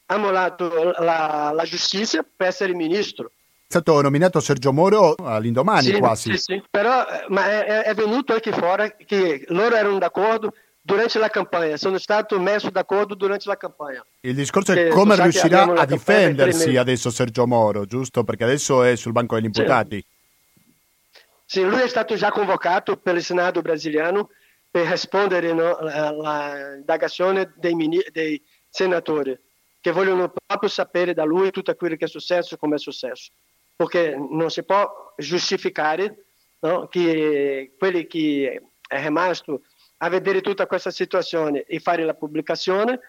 ha 0.07 0.17
mollato 0.17 0.93
la, 0.99 1.51
la 1.53 1.63
giustizia 1.63 2.25
per 2.35 2.47
essere 2.47 2.73
ministro. 2.73 3.31
È 3.71 3.77
stato 3.77 4.01
nominato 4.01 4.39
Sergio 4.39 4.73
Moro 4.73 5.15
all'indomani 5.15 5.85
sì, 5.85 5.97
quasi. 5.97 6.31
Sì, 6.31 6.37
sì, 6.37 6.63
però 6.69 7.05
ma 7.29 7.63
è, 7.63 7.83
è 7.83 7.93
venuto 7.93 8.33
anche 8.33 8.51
fuori 8.51 8.93
che 9.05 9.45
loro 9.47 9.75
erano 9.75 9.97
d'accordo 9.97 10.53
durante 10.81 11.19
la 11.19 11.29
campagna, 11.29 11.77
sono 11.77 11.97
stato 11.97 12.39
messo 12.39 12.69
d'accordo 12.69 13.13
durante 13.13 13.47
la 13.47 13.55
campagna. 13.55 14.03
Il 14.21 14.35
discorso 14.35 14.73
è 14.73 14.87
come 14.87 15.15
riuscirà 15.15 15.63
a 15.63 15.85
difendersi 15.85 16.75
adesso 16.75 17.09
Sergio 17.09 17.45
Moro, 17.47 17.85
giusto? 17.85 18.23
Perché 18.23 18.43
adesso 18.43 18.83
è 18.83 18.95
sul 18.95 19.11
banco 19.11 19.35
degli 19.35 19.45
imputati. 19.45 20.03
Sì, 21.45 21.59
sì 21.59 21.63
lui 21.63 21.81
è 21.81 21.87
stato 21.87 22.15
già 22.15 22.31
convocato 22.31 22.97
per 22.97 23.15
il 23.15 23.23
Senato 23.23 23.61
brasiliano 23.61 24.29
per 24.71 24.87
rispondere 24.87 25.51
no, 25.51 25.75
all'indagazione 25.75 27.51
dei, 27.57 27.75
dei 28.11 28.41
senatori 28.69 29.37
che 29.81 29.91
vogliono 29.91 30.31
proprio 30.31 30.69
sapere 30.69 31.13
da 31.13 31.25
lui 31.25 31.51
tutto 31.51 31.75
quello 31.75 31.97
che 31.97 32.05
è 32.05 32.07
successo 32.07 32.55
e 32.55 32.57
come 32.57 32.75
è 32.75 32.79
successo. 32.79 33.31
Perché 33.75 34.15
non 34.15 34.49
si 34.49 34.63
può 34.63 35.13
giustificare 35.17 36.25
no, 36.59 36.87
che 36.87 37.73
quelli 37.77 38.07
che 38.07 38.61
è 38.87 39.01
rimasto 39.01 39.63
a 39.97 40.09
vedere 40.09 40.41
tutta 40.41 40.67
questa 40.67 40.91
situazione 40.91 41.63
e 41.63 41.79
fare 41.79 42.03
la 42.03 42.13
pubblicazione, 42.13 42.99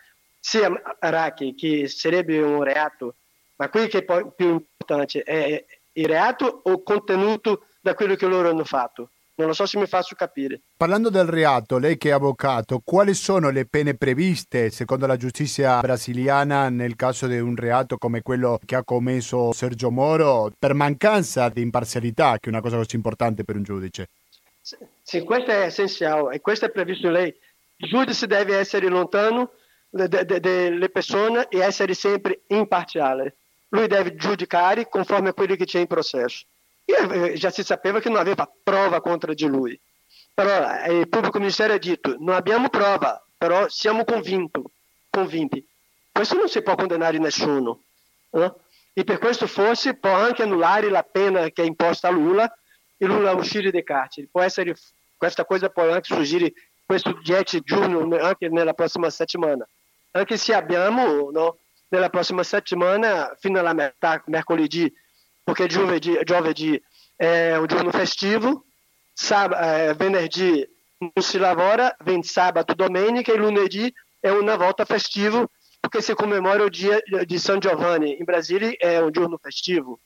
sia 0.40 0.70
Araki, 0.98 1.54
che 1.54 1.88
sarebbe 1.88 2.40
un 2.40 2.62
reato, 2.64 3.16
ma 3.56 3.68
qui 3.68 3.86
che 3.86 4.04
è 4.04 4.32
più 4.34 4.48
importante 4.48 5.22
è 5.22 5.64
il 5.92 6.06
reato 6.06 6.62
o 6.64 6.72
il 6.72 6.82
contenuto 6.82 7.66
da 7.80 7.94
quello 7.94 8.14
che 8.14 8.26
loro 8.26 8.48
hanno 8.48 8.64
fatto. 8.64 9.10
Non 9.42 9.50
lo 9.50 9.56
so 9.56 9.66
se 9.66 9.76
mi 9.76 9.86
faccio 9.86 10.14
capire. 10.14 10.60
Parlando 10.76 11.10
del 11.10 11.26
reato, 11.26 11.78
lei 11.78 11.98
che 11.98 12.10
è 12.10 12.12
avvocato, 12.12 12.80
quali 12.84 13.12
sono 13.12 13.50
le 13.50 13.66
pene 13.66 13.94
previste 13.94 14.70
secondo 14.70 15.06
la 15.06 15.16
giustizia 15.16 15.80
brasiliana 15.80 16.68
nel 16.68 16.94
caso 16.94 17.26
di 17.26 17.40
un 17.40 17.56
reato 17.56 17.98
come 17.98 18.22
quello 18.22 18.60
che 18.64 18.76
ha 18.76 18.84
commesso 18.84 19.52
Sergio 19.52 19.90
Moro 19.90 20.52
per 20.56 20.74
mancanza 20.74 21.48
di 21.48 21.60
imparzialità, 21.60 22.38
che 22.38 22.46
è 22.46 22.48
una 22.50 22.60
cosa 22.60 22.76
così 22.76 22.94
importante 22.94 23.42
per 23.42 23.56
un 23.56 23.64
giudice? 23.64 24.08
Sì, 25.02 25.22
questo 25.22 25.50
è 25.50 25.62
essenziale 25.62 26.36
e 26.36 26.40
questo 26.40 26.66
è 26.66 26.70
previsto 26.70 27.08
in 27.08 27.12
lei. 27.14 27.34
Il 27.78 27.88
giudice 27.88 28.28
deve 28.28 28.56
essere 28.58 28.86
lontano 28.86 29.50
dalle 29.90 30.88
persone 30.88 31.48
e 31.48 31.58
essere 31.58 31.94
sempre 31.94 32.42
imparziale. 32.46 33.38
Lui 33.70 33.88
deve 33.88 34.14
giudicare 34.14 34.88
conforme 34.88 35.30
a 35.30 35.32
quello 35.32 35.56
che 35.56 35.64
c'è 35.64 35.80
in 35.80 35.88
processo. 35.88 36.44
E 36.84 37.32
eh, 37.32 37.34
già 37.34 37.50
si 37.50 37.62
sapeva 37.62 38.00
che 38.00 38.08
non 38.08 38.18
aveva 38.18 38.50
prova 38.62 39.00
contro 39.00 39.34
di 39.34 39.46
lui. 39.46 39.78
Però 40.34 40.80
eh, 40.82 40.98
il 41.00 41.08
pubblico 41.08 41.38
ministero 41.38 41.74
ha 41.74 41.78
detto 41.78 42.16
non 42.18 42.34
abbiamo 42.34 42.68
prova, 42.68 43.24
però 43.36 43.68
siamo 43.68 44.04
convinti. 44.04 44.62
convinti. 45.10 45.66
Questo 46.10 46.36
non 46.36 46.48
si 46.48 46.62
può 46.62 46.74
condannare 46.74 47.18
nessuno. 47.18 47.82
No? 48.30 48.60
E 48.92 49.04
per 49.04 49.18
questo 49.18 49.46
forse 49.46 49.94
può 49.94 50.12
anche 50.12 50.42
annullare 50.42 50.90
la 50.90 51.02
pena 51.02 51.48
che 51.50 51.62
è 51.62 51.66
imposta 51.66 52.08
a 52.08 52.10
Lula 52.10 52.50
e 52.96 53.06
Lula 53.06 53.32
uscire 53.32 53.70
dai 53.70 53.82
carceri. 53.82 54.28
Può 54.30 54.42
essere, 54.42 54.76
questa 55.16 55.44
cosa 55.44 55.70
può 55.70 55.90
anche 55.90 56.14
surgire 56.14 56.52
questo 56.84 57.18
10 57.22 57.60
giugno, 57.62 58.16
anche 58.18 58.48
nella 58.48 58.74
prossima 58.74 59.08
settimana. 59.08 59.66
Anche 60.10 60.36
se 60.36 60.52
abbiamo 60.52 61.30
no, 61.30 61.56
nella 61.88 62.10
prossima 62.10 62.42
settimana, 62.42 63.34
fino 63.38 63.58
alla 63.58 63.72
metà, 63.72 64.22
mercoledì, 64.26 64.92
perché 65.42 65.66
giovedì, 65.66 66.18
giovedì 66.24 66.80
è 67.16 67.56
un 67.56 67.66
giorno 67.66 67.90
festivo, 67.90 68.64
sab- 69.12 69.52
eh, 69.54 69.94
venerdì 69.94 70.66
non 70.98 71.24
si 71.24 71.38
lavora, 71.38 71.94
vem 72.00 72.20
sabato, 72.20 72.74
domenica 72.74 73.32
e 73.32 73.36
lunedì 73.36 73.92
è 74.20 74.30
una 74.30 74.56
volta 74.56 74.84
festivo, 74.84 75.50
perché 75.80 76.00
si 76.00 76.14
commemora 76.14 76.62
il 76.62 76.70
dia 76.70 77.00
di 77.24 77.38
San 77.38 77.58
Giovanni. 77.58 78.18
In 78.18 78.24
Brasile 78.24 78.74
è 78.74 79.00
un 79.00 79.10
giorno 79.10 79.36
festivo. 79.36 79.98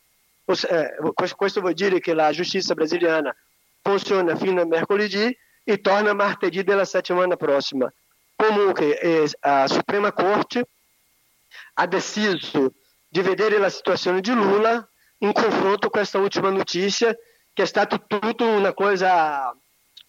Eh, 0.47 0.97
questo 1.35 1.61
vuol 1.61 1.75
dire 1.75 2.01
che 2.01 2.15
la 2.15 2.31
giustizia 2.31 2.75
brasiliana 2.75 3.35
funziona 3.83 4.37
fino 4.37 4.63
a 4.63 4.65
mercoledì 4.65 5.37
e 5.65 5.81
torna 5.81 6.15
martedì 6.15 6.63
della 6.63 6.85
settimana 6.85 7.37
prossima. 7.37 7.93
Comunque 8.35 8.99
eh, 8.99 9.29
a 9.41 9.67
Suprema 9.67 10.13
Corte 10.13 10.69
ha 11.75 11.87
deciso 11.87 12.73
di 13.09 13.21
vedere 13.21 13.59
la 13.59 13.69
situazione 13.69 14.21
di 14.21 14.33
Lula 14.33 14.89
in 15.19 15.33
confronto 15.33 15.89
con 15.89 15.91
questa 15.91 16.19
ultima 16.19 16.51
notizia 16.51 17.17
che 17.53 17.63
è 17.63 17.67
stata 17.67 17.99
tutta 17.99 18.45
una 18.45 18.73
cosa 18.75 19.55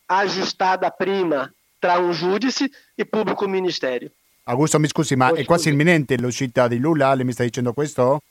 aggiustata 0.05 0.89
prima 0.89 1.51
tra 1.79 1.97
un 1.97 2.11
giudice 2.11 2.69
e 2.95 3.05
pubblico 3.05 3.47
ministero. 3.47 4.07
Augusto, 4.43 4.79
mi 4.79 4.87
scusi, 4.87 5.15
ma 5.15 5.31
oh, 5.31 5.35
è 5.35 5.45
quasi 5.45 5.69
imminente 5.69 6.17
l'uscita 6.17 6.67
di 6.67 6.77
Lula? 6.77 7.13
Lei 7.13 7.25
mi 7.25 7.33
sta 7.33 7.43
dicendo 7.43 7.73
questo? 7.73 8.21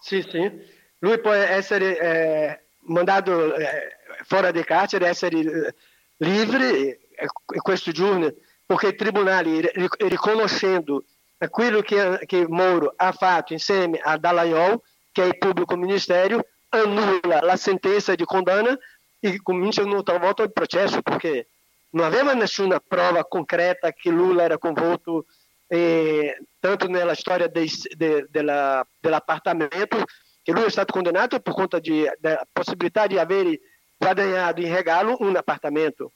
Sì, 0.00 0.22
sì 0.22 0.76
lui 1.00 1.20
può 1.20 1.32
essere 1.32 1.98
eh, 1.98 2.60
mandato 2.86 3.54
eh, 3.54 3.96
fuori 4.24 4.52
di 4.52 4.64
carcere, 4.64 5.08
essere 5.08 5.38
eh, 5.38 5.74
liberi 6.18 6.88
in 6.88 7.60
questo 7.60 7.92
giorno, 7.92 8.32
perché 8.64 8.88
i 8.88 8.96
tribunali, 8.96 9.68
riconoscendo 9.98 11.04
quello 11.50 11.80
che, 11.80 12.20
che 12.26 12.46
Moro 12.48 12.92
ha 12.96 13.12
fatto 13.12 13.52
insieme 13.52 13.98
a 14.02 14.16
Dallagnol, 14.16 14.80
che 15.12 15.22
è 15.22 15.26
il 15.26 15.38
pubblico 15.38 15.76
ministero, 15.76 16.46
annulla 16.70 17.40
la 17.42 17.56
sentenza 17.56 18.14
di 18.14 18.24
condanna 18.24 18.76
e 19.18 19.40
comincia 19.42 19.82
un'altra 19.82 20.18
volta 20.18 20.42
il 20.42 20.52
processo, 20.52 21.02
perché 21.02 21.48
non 21.90 22.04
aveva 22.04 22.34
nessuna 22.34 22.80
prova 22.80 23.24
concreta 23.24 23.92
che 23.92 24.10
Lula 24.10 24.44
era 24.44 24.58
coinvolto 24.58 25.26
eh, 25.66 26.38
tanto 26.58 26.88
nella 26.88 27.14
storia 27.14 27.48
dei, 27.48 27.70
de, 27.94 28.26
della, 28.30 28.86
dell'appartamento 28.98 30.04
che 30.42 30.52
lui 30.52 30.64
è 30.64 30.70
stato 30.70 30.92
condannato 30.92 31.40
per 31.40 31.52
conta 31.52 31.78
di, 31.78 32.08
della 32.18 32.46
possibilità 32.50 33.06
di 33.06 33.18
avere 33.18 33.60
guadagnato 33.96 34.60
in 34.60 34.74
regalo 34.74 35.16
un 35.20 35.36
appartamento. 35.36 36.12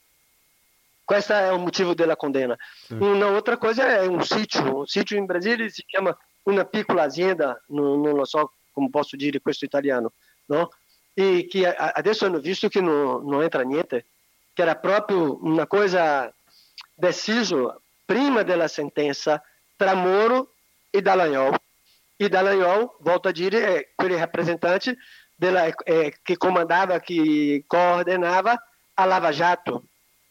Questo 1.04 1.34
è 1.34 1.50
un 1.50 1.64
motivo 1.64 1.92
della 1.94 2.16
condanna. 2.16 2.56
Sì. 2.86 2.94
Una 2.94 3.26
altra 3.26 3.58
cosa 3.58 3.88
è 3.88 4.06
un 4.06 4.22
sítio. 4.22 4.78
Un 4.78 4.86
sítio 4.86 5.18
in 5.18 5.26
Brasile 5.26 5.68
si 5.68 5.84
chiama 5.84 6.16
una 6.44 6.64
piccola 6.64 7.02
azienda, 7.02 7.60
non, 7.68 8.00
non 8.00 8.14
lo 8.14 8.24
so 8.24 8.52
come 8.72 8.90
posso 8.90 9.16
dire 9.16 9.40
questo 9.40 9.64
italiano, 9.64 10.12
no? 10.46 10.70
e 11.14 11.46
che 11.48 11.66
adesso 11.66 12.24
hanno 12.24 12.38
visto 12.38 12.68
che 12.68 12.80
non, 12.80 13.24
non 13.26 13.42
entra 13.42 13.62
niente, 13.62 14.06
che 14.52 14.62
era 14.62 14.76
proprio 14.76 15.38
una 15.44 15.66
cosa 15.66 16.32
decisa 16.94 17.78
prima 18.04 18.42
della 18.42 18.68
sentenza 18.68 19.42
tra 19.76 19.94
Moro 19.94 20.54
e 20.90 21.02
Dallagnol 21.02 21.58
e 22.16 22.28
Dallagnol, 22.28 22.96
volto 23.00 23.28
a 23.28 23.32
dire, 23.32 23.58
é 23.58 23.88
aquele 23.96 24.16
representante 24.16 24.96
della, 25.36 25.66
é, 25.84 26.12
che 26.22 26.36
comandava, 26.36 27.00
che 27.00 27.64
coordenava 27.66 28.62
a 28.94 29.04
Lava 29.04 29.32
Jato, 29.32 29.82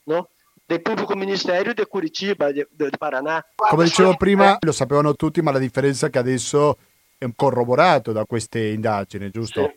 no? 0.06 0.30
del 0.66 0.82
pubblico 0.82 1.16
ministero 1.16 1.74
di 1.74 1.86
Curitiba, 1.86 2.52
di 2.52 2.66
Paraná. 2.98 3.44
Come 3.56 3.84
dicevo 3.84 4.16
prima, 4.16 4.58
lo 4.62 4.72
sapevano 4.72 5.16
tutti, 5.16 5.42
ma 5.42 5.52
la 5.52 5.60
differenza 5.60 6.08
è 6.08 6.10
che 6.10 6.20
adesso 6.20 6.78
è 6.78 6.78
corroborato 7.36 8.12
da 8.12 8.26
queste 8.26 8.68
indagini, 8.68 9.30
giusto? 9.30 9.74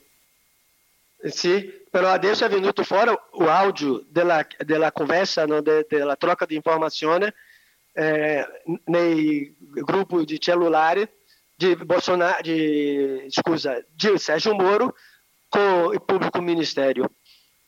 Sì, 1.19 1.31
sì 1.31 1.83
però 1.91 2.09
adesso 2.09 2.45
è 2.45 2.49
venuto 2.49 2.83
fuori 2.83 3.13
l'audio 3.39 4.05
della, 4.09 4.45
della 4.59 4.91
conversa, 4.91 5.47
no? 5.47 5.61
de, 5.61 5.87
della 5.89 6.17
troca 6.17 6.45
di 6.45 6.57
informazioni 6.57 7.33
eh, 7.93 8.45
nei 8.87 9.55
gruppi 9.59 10.25
di 10.25 10.41
cellulari 10.41 11.09
de 11.57 11.77
Bolsonaro, 11.77 12.43
de, 12.43 13.27
scusa, 13.29 13.81
de 13.95 14.19
Sérgio 14.19 14.55
Moro 14.55 14.95
com 15.49 15.95
o 15.95 16.01
público 16.01 16.43
ministério. 16.43 17.15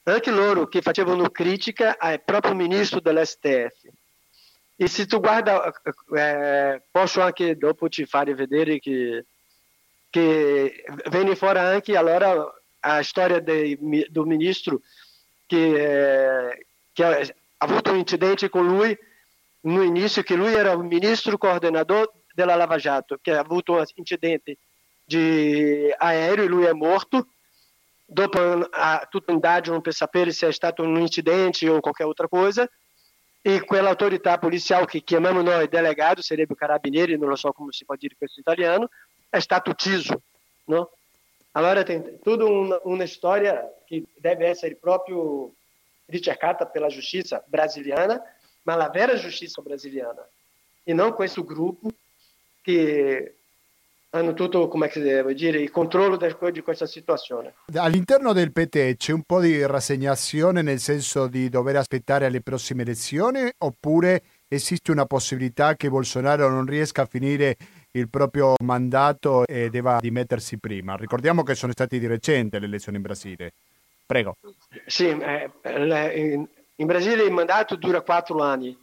Anche 0.04 0.30
loro 0.30 0.66
che 0.66 0.83
facevano 0.83 1.30
critica 1.30 1.97
al 1.99 2.23
proprio 2.23 2.54
ministro 2.54 3.00
dell'STF. 3.00 3.88
E 4.76 4.88
se 4.88 5.06
tu 5.06 5.21
guarda, 5.21 5.73
eh, 6.16 6.83
posso 6.90 7.21
anche 7.21 7.56
dopo 7.56 7.88
ti 7.88 8.04
fare 8.04 8.35
vedere 8.35 8.78
che, 8.78 9.26
che 10.10 10.84
vem 11.10 11.34
fora 11.34 11.68
anche 11.68 11.96
allora 11.96 12.52
a 12.80 13.02
storia 13.02 13.40
de, 13.40 13.76
do 14.10 14.25
ministro 14.25 14.80
eh, 15.48 16.66
che 16.92 17.04
ha 17.04 17.20
avuto 17.58 17.92
un 17.92 17.98
incidente 17.98 18.48
con 18.48 18.66
lui 18.66 18.96
no 19.66 19.82
início, 19.82 20.22
che 20.22 20.34
lui 20.34 20.54
era 20.54 20.72
o 20.72 20.82
ministro 20.82 21.36
coordenador 21.36 22.12
della 22.32 22.54
Lava 22.54 22.76
Jato, 22.76 23.18
che 23.20 23.32
ha 23.32 23.40
avuto 23.40 23.72
un 23.72 23.84
incidente 23.94 24.58
de 25.04 25.94
aéreo 25.96 26.44
e 26.44 26.48
lui 26.48 26.64
è 26.64 26.72
morto. 26.72 27.28
Dopo 28.08 28.38
a, 28.70 29.06
tutta 29.10 29.32
indagine 29.32 29.80
per 29.80 29.92
sapere 29.92 30.30
se 30.30 30.46
è 30.46 30.52
stato 30.52 30.82
un 30.82 30.96
incidente 31.00 31.68
o 31.68 31.80
qualquer 31.80 32.06
outra 32.06 32.28
coisa. 32.28 32.68
E 33.42 33.64
quella 33.64 33.90
autorità 33.90 34.38
policial 34.38 34.86
che 34.86 35.02
chiamiamo 35.02 35.40
noi 35.40 35.68
delegado, 35.68 36.20
sarebbe 36.20 36.56
carabinieri, 36.56 37.16
non 37.16 37.28
lo 37.28 37.36
so 37.36 37.52
come 37.52 37.70
si 37.70 37.84
può 37.84 37.94
dire 37.94 38.16
questo 38.18 38.40
italiano, 38.40 38.88
è 39.36 39.40
stato 39.40 39.70
ucciso. 39.70 40.22
No? 40.64 40.90
Allora 41.52 41.82
tem 41.82 42.18
tutta 42.20 42.44
un, 42.44 42.78
una 42.84 43.06
storia 43.06 43.72
che 43.84 44.04
deve 44.16 44.48
essere 44.48 44.74
proprio 44.76 45.52
ricercata 46.06 46.66
pela 46.66 46.88
giustizia 46.88 47.42
brasiliana, 47.46 48.20
ma 48.62 48.74
la 48.74 48.90
vera 48.90 49.14
giustizia 49.16 49.62
brasiliana, 49.62 50.26
e 50.82 50.92
non 50.92 51.14
questo 51.14 51.44
gruppo 51.44 51.88
che 52.60 53.36
hanno 54.10 54.34
tutto, 54.34 54.68
come 54.68 54.90
devo 54.94 55.32
dire, 55.32 55.58
il 55.58 55.70
controllo 55.70 56.16
di 56.50 56.60
questa 56.60 56.86
situazione. 56.86 57.54
All'interno 57.74 58.32
del 58.32 58.52
PT 58.52 58.96
c'è 58.96 59.12
un 59.12 59.22
po' 59.22 59.40
di 59.40 59.64
rassegnazione 59.64 60.62
nel 60.62 60.78
senso 60.78 61.26
di 61.26 61.48
dover 61.48 61.76
aspettare 61.76 62.26
alle 62.26 62.40
prossime 62.40 62.82
elezioni 62.82 63.48
oppure 63.58 64.22
esiste 64.48 64.90
una 64.90 65.06
possibilità 65.06 65.74
che 65.74 65.88
Bolsonaro 65.90 66.48
non 66.48 66.66
riesca 66.66 67.02
a 67.02 67.06
finire 67.06 67.56
il 67.98 68.08
proprio 68.08 68.54
mandato 68.62 69.46
e 69.46 69.70
debba 69.70 69.98
dimettersi 70.00 70.58
prima? 70.58 70.96
Ricordiamo 70.96 71.42
che 71.42 71.54
sono 71.54 71.72
state 71.72 71.98
di 71.98 72.06
recente 72.06 72.58
le 72.58 72.66
elezioni 72.66 72.96
in 72.96 73.02
Brasile. 73.02 73.52
Prego. 74.04 74.36
Sì, 74.86 75.08
eh, 75.08 75.50
in, 76.76 76.86
Brasile 76.86 77.24
il 77.24 77.32
mandato 77.32 77.76
dura 77.76 78.02
quattro 78.02 78.38
anni 78.38 78.76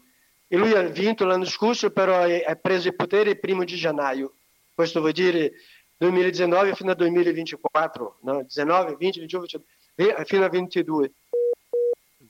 e 0.47 0.57
lui 0.57 0.73
ha 0.73 0.81
vinto 0.81 1.25
l'anno 1.25 1.45
scorso, 1.45 1.91
però 1.91 2.23
ha 2.23 2.55
preso 2.55 2.89
il 2.89 2.95
potere 2.95 3.31
il 3.31 3.39
primo 3.39 3.63
di 3.63 3.75
gennaio 3.75 4.33
questo 4.73 4.99
vuol 5.01 5.11
dire 5.11 5.53
2019 5.97 6.73
fino 6.73 6.91
al 6.91 6.97
2024, 6.97 8.17
no? 8.21 8.41
19, 8.41 8.95
20, 8.97 9.19
21, 9.19 9.45
22, 9.95 10.25
fino 10.25 10.43
al 10.43 10.49
22. 10.49 11.11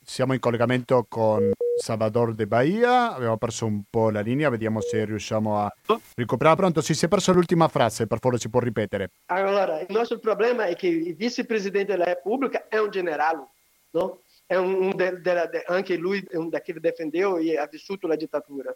Siamo 0.05 0.33
in 0.33 0.39
collegamento 0.39 1.05
con 1.07 1.51
Salvador 1.77 2.35
De 2.35 2.45
Bahia, 2.45 3.13
abbiamo 3.13 3.37
perso 3.37 3.65
un 3.65 3.83
po' 3.89 4.09
la 4.09 4.19
linea, 4.19 4.49
vediamo 4.49 4.81
se 4.81 5.05
riusciamo 5.05 5.59
a 5.59 5.73
recuperare. 6.15 6.57
Pronto, 6.57 6.81
sì, 6.81 6.93
si 6.93 7.05
è 7.05 7.07
perso 7.07 7.31
l'ultima 7.31 7.67
frase, 7.67 8.05
per 8.05 8.19
favore 8.19 8.39
si 8.39 8.49
può 8.49 8.59
ripetere. 8.59 9.11
Allora, 9.27 9.79
il 9.79 9.87
nostro 9.89 10.19
problema 10.19 10.65
è 10.65 10.75
che 10.75 10.87
il 10.87 11.15
vice-presidente 11.15 11.93
della 11.93 12.03
Repubblica 12.03 12.67
è 12.67 12.77
un 12.77 12.89
generale, 12.89 13.47
no? 13.91 14.19
È 14.45 14.55
un, 14.55 14.73
un 14.73 14.95
de, 14.95 15.21
de, 15.21 15.49
de, 15.49 15.63
anche 15.67 15.95
lui 15.95 16.23
è 16.29 16.35
un 16.35 16.49
da 16.49 16.59
che 16.59 16.73
difendeu 16.73 17.37
e 17.37 17.57
ha 17.57 17.65
vissuto 17.65 18.05
la 18.05 18.15
dittatura. 18.15 18.75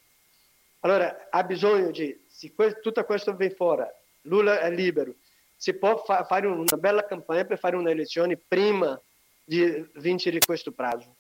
Allora, 0.80 1.28
ha 1.30 1.44
bisogno 1.44 1.92
di 1.92 2.26
se 2.28 2.54
tutto 2.82 3.04
questo 3.04 3.36
viene 3.36 3.54
fuori, 3.54 3.84
Lula 4.22 4.62
è 4.62 4.72
libero, 4.72 5.14
si 5.56 5.74
può 5.74 6.02
fa- 6.04 6.24
fare 6.24 6.48
una 6.48 6.78
bella 6.78 7.06
campagna 7.06 7.44
per 7.44 7.60
fare 7.60 7.76
una 7.76 7.92
elezione 7.92 8.38
prima 8.38 9.00
di 9.44 9.86
vincere 9.96 10.40
questo 10.40 10.72
prazo. 10.72 11.17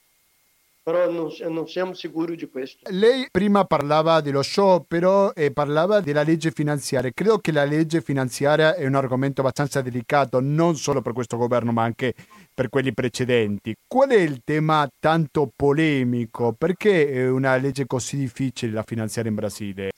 Però 0.88 1.12
non, 1.12 1.29
non, 1.50 1.67
siamo 1.67 1.94
sicuri 1.94 2.38
di 2.38 2.50
questo. 2.50 2.89
Lei 2.91 3.27
prima 3.29 3.65
parlava 3.65 4.22
dello 4.22 4.41
sciopero 4.41 5.36
e 5.36 5.51
parlava 5.51 6.00
della 6.00 6.24
legge 6.24 6.51
finanziaria. 6.51 7.12
Credo 7.13 7.39
che 7.39 7.51
la 7.51 7.65
legge 7.65 8.00
finanziaria 8.00 8.74
è 8.74 8.86
un 8.86 8.96
argomento 8.96 9.41
abbastanza 9.41 9.82
delicato, 9.82 10.39
non 10.39 10.77
solo 10.77 11.01
per 11.01 11.12
questo 11.12 11.36
governo, 11.36 11.74
ma 11.74 11.84
anche 11.84 12.13
per 12.53 12.70
quelli 12.70 12.94
precedenti. 12.94 13.75
Qual 13.86 14.12
è 14.12 14.17
il 14.17 14.44
tema 14.46 14.89
tanto 14.98 15.51
polemico? 15.53 16.55
Perché 16.57 17.12
è 17.12 17.27
una 17.27 17.57
legge 17.57 17.85
così 17.85 18.16
difficile 18.16 18.72
la 18.72 18.83
finanziaria 18.83 19.29
in 19.29 19.35
Brasile? 19.35 19.90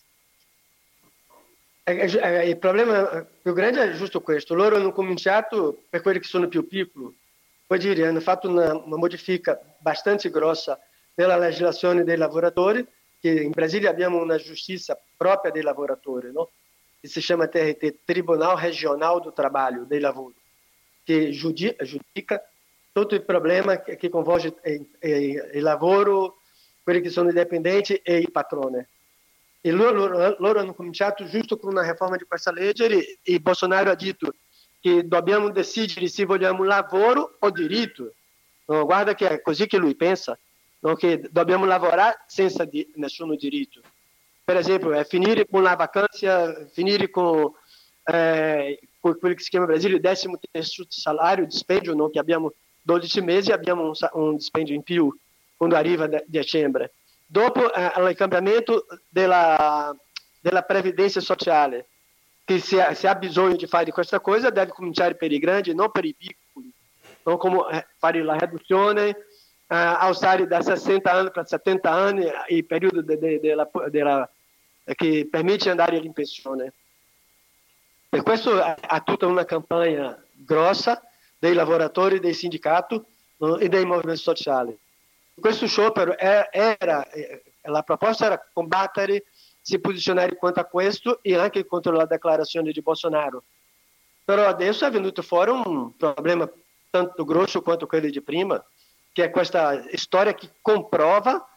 il 1.86 2.58
problema 2.58 3.28
più 3.44 3.54
grande 3.54 3.92
è 3.92 3.96
giusto 3.96 4.22
questo. 4.22 4.56
Loro 4.56 4.78
hanno 4.78 4.92
cominciato, 4.92 5.84
per 5.88 6.02
quelli 6.02 6.18
che 6.18 6.26
sono 6.26 6.48
più 6.48 6.68
piccoli, 6.68 7.16
dire, 7.78 8.08
hanno 8.08 8.20
fatto 8.20 8.50
una, 8.50 8.74
una 8.76 8.98
modifica 8.98 9.60
abbastanza 9.80 10.30
grossa 10.30 10.80
nella 11.16 11.38
legislazione 11.38 12.04
dei 12.04 12.18
lavoratori, 12.18 12.86
che 13.20 13.30
in 13.30 13.52
Brasile 13.52 13.90
abbiamo 13.90 14.22
una 14.22 14.38
giustizia 14.38 15.00
propria 15.16 15.52
dei 15.52 15.62
lavoratori, 15.62 16.32
no? 16.32 16.52
che 17.00 17.08
si 17.08 17.20
chiama 17.20 17.48
TRT, 17.48 18.00
Tribunal 18.04 18.58
Regional 18.58 19.22
do 19.22 19.32
Trabalho, 19.34 19.84
dei 19.84 20.00
Lavoro, 20.00 20.34
che 21.04 21.30
giudica 21.32 22.50
tutto 22.92 23.16
il 23.16 23.24
problema 23.24 23.82
che, 23.82 23.98
che 23.98 24.10
coinvolge 24.10 24.56
il 25.02 25.62
lavoro, 25.62 26.40
quelli 26.84 27.02
che 27.02 27.10
sono 27.10 27.30
indipendenti 27.30 27.96
e 27.96 28.18
il 28.18 28.32
patrone. 28.32 28.90
E 29.62 29.72
loro, 29.72 30.08
loro, 30.08 30.36
loro 30.40 30.60
hanno 30.60 30.74
cominciato 30.74 31.26
giusto 31.26 31.58
con 31.58 31.72
una 31.72 31.90
riforma 31.90 32.16
di 32.16 32.24
questa 32.24 32.52
legge 32.52 33.20
e 33.22 33.40
Bolsonaro 33.40 33.92
ha 33.92 33.96
detto 33.96 34.34
che 34.80 35.08
dobbiamo 35.08 35.50
decidere 35.50 36.08
se 36.08 36.26
vogliamo 36.26 36.64
lavoro 36.64 37.38
o 37.40 37.50
diritto. 37.50 38.14
No, 38.66 38.86
guarda 38.86 39.16
che 39.16 39.28
è 39.28 39.42
così 39.42 39.68
che 39.68 39.78
lui 39.78 39.96
pensa, 39.96 40.38
no? 40.80 40.96
che 40.96 41.22
dobbiamo 41.32 41.66
lavorare 41.66 42.24
senza 42.28 42.66
di, 42.66 42.88
nessun 42.96 43.36
diritto. 43.36 43.82
Per 44.44 44.58
esempio, 44.58 44.92
è 44.94 45.06
finire 45.06 45.48
con 45.48 45.64
la 45.64 45.76
vacanza, 45.76 46.66
finire 46.72 47.10
con, 47.10 47.52
eh, 48.04 48.80
con 49.00 49.18
quello 49.18 49.36
che 49.36 49.42
si 49.42 49.50
chiama 49.50 49.66
Brasile 49.66 49.96
il 49.96 50.02
decimo 50.02 50.40
terzo 50.52 50.86
salário, 50.88 51.46
dispendio, 51.46 51.94
no? 51.94 52.10
che 52.10 52.20
abbiamo 52.20 52.54
12 52.82 53.22
mesi 53.22 53.52
abbiamo 53.52 53.84
un, 53.84 53.94
un 54.14 54.36
dispendio 54.36 54.74
in 54.74 54.84
più 54.84 55.16
quando 55.56 55.76
arriva 55.76 56.08
de, 56.08 56.24
dicembre. 56.28 56.94
Dopo 57.26 57.72
eh, 57.74 58.10
il 58.10 58.16
cambiamento 58.16 58.86
della, 59.08 59.96
della 60.40 60.62
previdenza 60.64 61.20
sociale, 61.20 61.88
che 62.50 62.60
se, 62.60 62.96
se, 62.96 63.08
ha 63.08 63.14
bisogno 63.14 63.56
di 63.56 63.68
fare 63.68 63.92
questa 63.92 64.20
cosa 64.20 64.50
deve 64.50 64.72
cominciare 64.72 65.14
per 65.14 65.32
i 65.32 65.38
grandi, 65.38 65.76
non 65.76 65.92
per 65.92 66.04
i 66.04 66.16
piccoli. 66.16 66.74
Non 67.22 67.38
come 67.38 67.64
eh, 67.70 67.86
fare 67.96 68.24
la 68.24 68.38
riduzione, 68.38 69.10
eh, 69.10 69.16
alzare 69.68 70.48
da 70.48 70.60
60 70.60 71.12
anni 71.12 71.30
per 71.30 71.48
70 71.48 71.92
anni 71.92 72.28
il 72.48 72.66
periodo 72.66 73.04
che 74.96 75.28
permette 75.30 75.70
andare 75.70 75.98
in 75.98 76.12
pensione. 76.12 76.74
Per 78.10 78.24
questo 78.24 78.60
ha 78.60 79.02
tutta 79.02 79.28
una 79.28 79.46
campagna 79.46 80.20
grossa 80.32 81.04
dei 81.38 81.54
lavoratori, 81.54 82.20
dei 82.20 82.34
sindicati 82.34 83.00
e 83.60 83.70
dei 83.70 83.86
movimenti 83.86 84.22
sociali. 84.22 84.76
Questo 85.40 85.68
sciopero 85.68 86.18
era, 86.18 87.08
eh, 87.12 87.44
la 87.62 87.84
proposta 87.84 88.26
era 88.26 88.44
combattere, 88.52 89.26
si 89.70 89.80
posizionare 89.80 90.36
quanto 90.36 90.60
a 90.60 90.66
questo 90.66 91.20
e 91.22 91.38
anche 91.38 91.66
contro 91.66 91.92
la 91.92 92.06
dichiarazione 92.06 92.72
di 92.72 92.82
Bolsonaro. 92.82 93.44
Però 94.26 94.46
adesso 94.46 94.86
è 94.86 94.92
venuto 94.92 95.22
fuori 95.22 95.52
un 95.52 95.96
problema 95.96 96.50
tanto 96.90 97.24
grosso 97.24 97.62
quanto 97.62 97.86
quello 97.86 98.10
di 98.10 98.22
prima, 98.22 98.64
che 99.12 99.26
è 99.26 99.30
questa 99.30 99.84
storia 99.94 100.34
che 100.34 100.50
comprova 100.62 101.48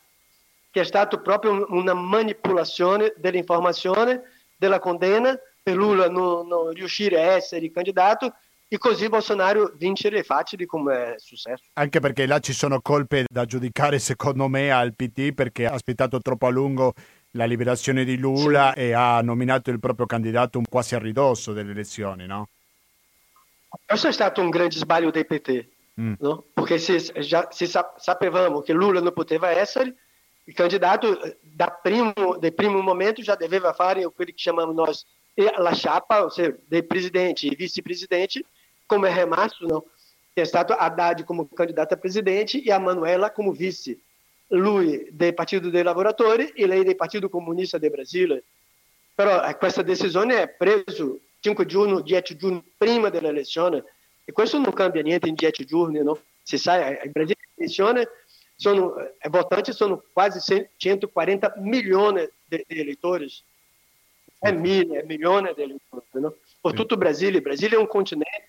che 0.71 0.81
è 0.81 0.85
stata 0.85 1.19
proprio 1.19 1.67
una 1.69 1.93
manipolazione 1.93 3.13
dell'informazione, 3.17 4.23
della 4.57 4.79
condanna 4.79 5.39
per 5.63 5.77
Lula 5.77 6.09
non, 6.09 6.47
non 6.47 6.71
riuscire 6.71 7.21
a 7.21 7.33
essere 7.35 7.71
candidato 7.71 8.35
e 8.69 8.79
così 8.79 9.07
Bolsonaro 9.09 9.73
vincere 9.77 10.23
facile 10.23 10.65
come 10.65 11.15
è 11.15 11.19
successo. 11.19 11.65
Anche 11.75 12.01
perché 12.01 12.25
là 12.27 12.39
ci 12.39 12.55
sono 12.55 12.81
colpe 12.81 13.27
da 13.31 13.45
giudicare 13.45 13.99
secondo 13.99 14.49
me 14.49 14.71
al 14.71 14.95
PT 14.95 15.35
perché 15.35 15.67
ha 15.67 15.73
aspettato 15.73 16.19
troppo 16.21 16.47
a 16.47 16.51
lungo 16.51 16.95
la 17.33 17.45
liberazione 17.45 18.05
di 18.05 18.17
Lula 18.17 18.75
e 18.75 18.93
ha 18.93 19.21
nominato 19.23 19.71
il 19.71 19.79
proprio 19.79 20.07
candidato 20.07 20.59
un 20.59 20.65
quasi 20.69 20.95
a 20.95 20.99
ridosso 20.99 21.53
delle 21.53 21.73
elezioni, 21.73 22.27
no? 22.27 22.49
Questo 23.87 24.09
è 24.09 24.13
stato 24.13 24.41
un 24.41 24.51
grande 24.51 24.77
sbaglio 24.77 25.11
dei 25.11 25.25
PT, 25.25 25.67
mm. 26.01 26.15
no? 26.19 26.45
perché 26.53 26.79
se, 26.79 27.01
già, 27.21 27.49
se 27.51 27.67
sapevamo 27.67 28.61
che 28.61 28.73
Lula 28.73 29.01
non 29.01 29.13
poteva 29.13 29.51
essere, 29.51 29.95
il 30.45 30.55
candidato 30.55 31.23
eh, 31.23 31.39
da 31.41 31.71
primo, 31.71 32.37
del 32.39 32.53
primo 32.53 32.81
momento 32.81 33.23
già 33.23 33.35
doveva 33.35 33.73
fare 33.73 34.03
quello 34.03 34.31
che 34.31 34.35
chiamiamo 34.35 34.73
noi 34.73 34.95
la 35.35 35.73
chapa, 35.75 36.25
ossia 36.25 36.55
dei 36.67 36.85
presidenti 36.85 37.49
e 37.49 37.57
vice-presidenti, 37.57 38.45
come 38.87 39.09
é 39.09 39.25
rimasto, 39.25 39.67
não, 39.67 39.83
que 40.35 40.41
é 40.41 40.45
stato 40.45 40.75
Haddad 40.75 41.25
como 41.25 41.47
candidato 41.47 41.95
a 41.95 41.97
presidente 41.97 42.63
e 42.63 42.71
a 42.71 42.79
Manuela 42.79 43.31
como 43.31 43.53
vice. 43.53 43.99
Lui 44.57 45.07
del 45.11 45.35
Partito 45.35 45.71
dei 45.71 45.83
Lavoratori 45.83 46.49
e 46.49 46.67
lei 46.67 46.85
del 46.85 46.97
Partito 46.97 47.29
Comunista 47.29 47.79
del 47.79 47.91
Brasile. 47.91 48.45
Però 49.15 49.45
eh, 49.45 49.57
questa 49.57 49.83
decisione 49.83 50.43
è 50.43 50.49
presa 50.49 51.07
5 51.41 51.67
giorni, 51.67 52.03
10 52.03 52.37
giorni 52.37 52.63
prima 52.77 53.09
dell'elezione 53.09 53.85
e 54.25 54.33
questo 54.33 54.59
non 54.59 54.73
cambia 54.73 55.03
niente 55.03 55.29
in 55.29 55.35
10 55.35 55.65
giorni, 55.65 56.03
no? 56.03 56.19
Si 56.43 56.59
sa, 56.59 56.89
in 56.89 57.11
Brasile 57.11 57.39
le 57.41 57.65
elezioni 57.65 58.07
sono, 58.55 58.97
eh, 58.97 59.29
votantes 59.29 59.75
sono 59.75 60.05
quasi 60.13 60.39
140 60.77 61.55
milioni 61.59 62.29
di, 62.45 62.65
di 62.67 62.81
elettori. 62.81 63.29
È 64.39 64.53
mille, 64.53 65.01
è 65.01 65.05
milioni 65.05 65.53
di 65.55 65.63
elettori, 65.63 66.05
no? 66.13 66.37
Per 66.61 66.73
tutto 66.73 66.95
il 66.95 67.01
Brasile. 67.01 67.37
Il 67.37 67.43
Brasile 67.43 67.77
è 67.77 67.79
un 67.79 67.89
continente. 67.89 68.49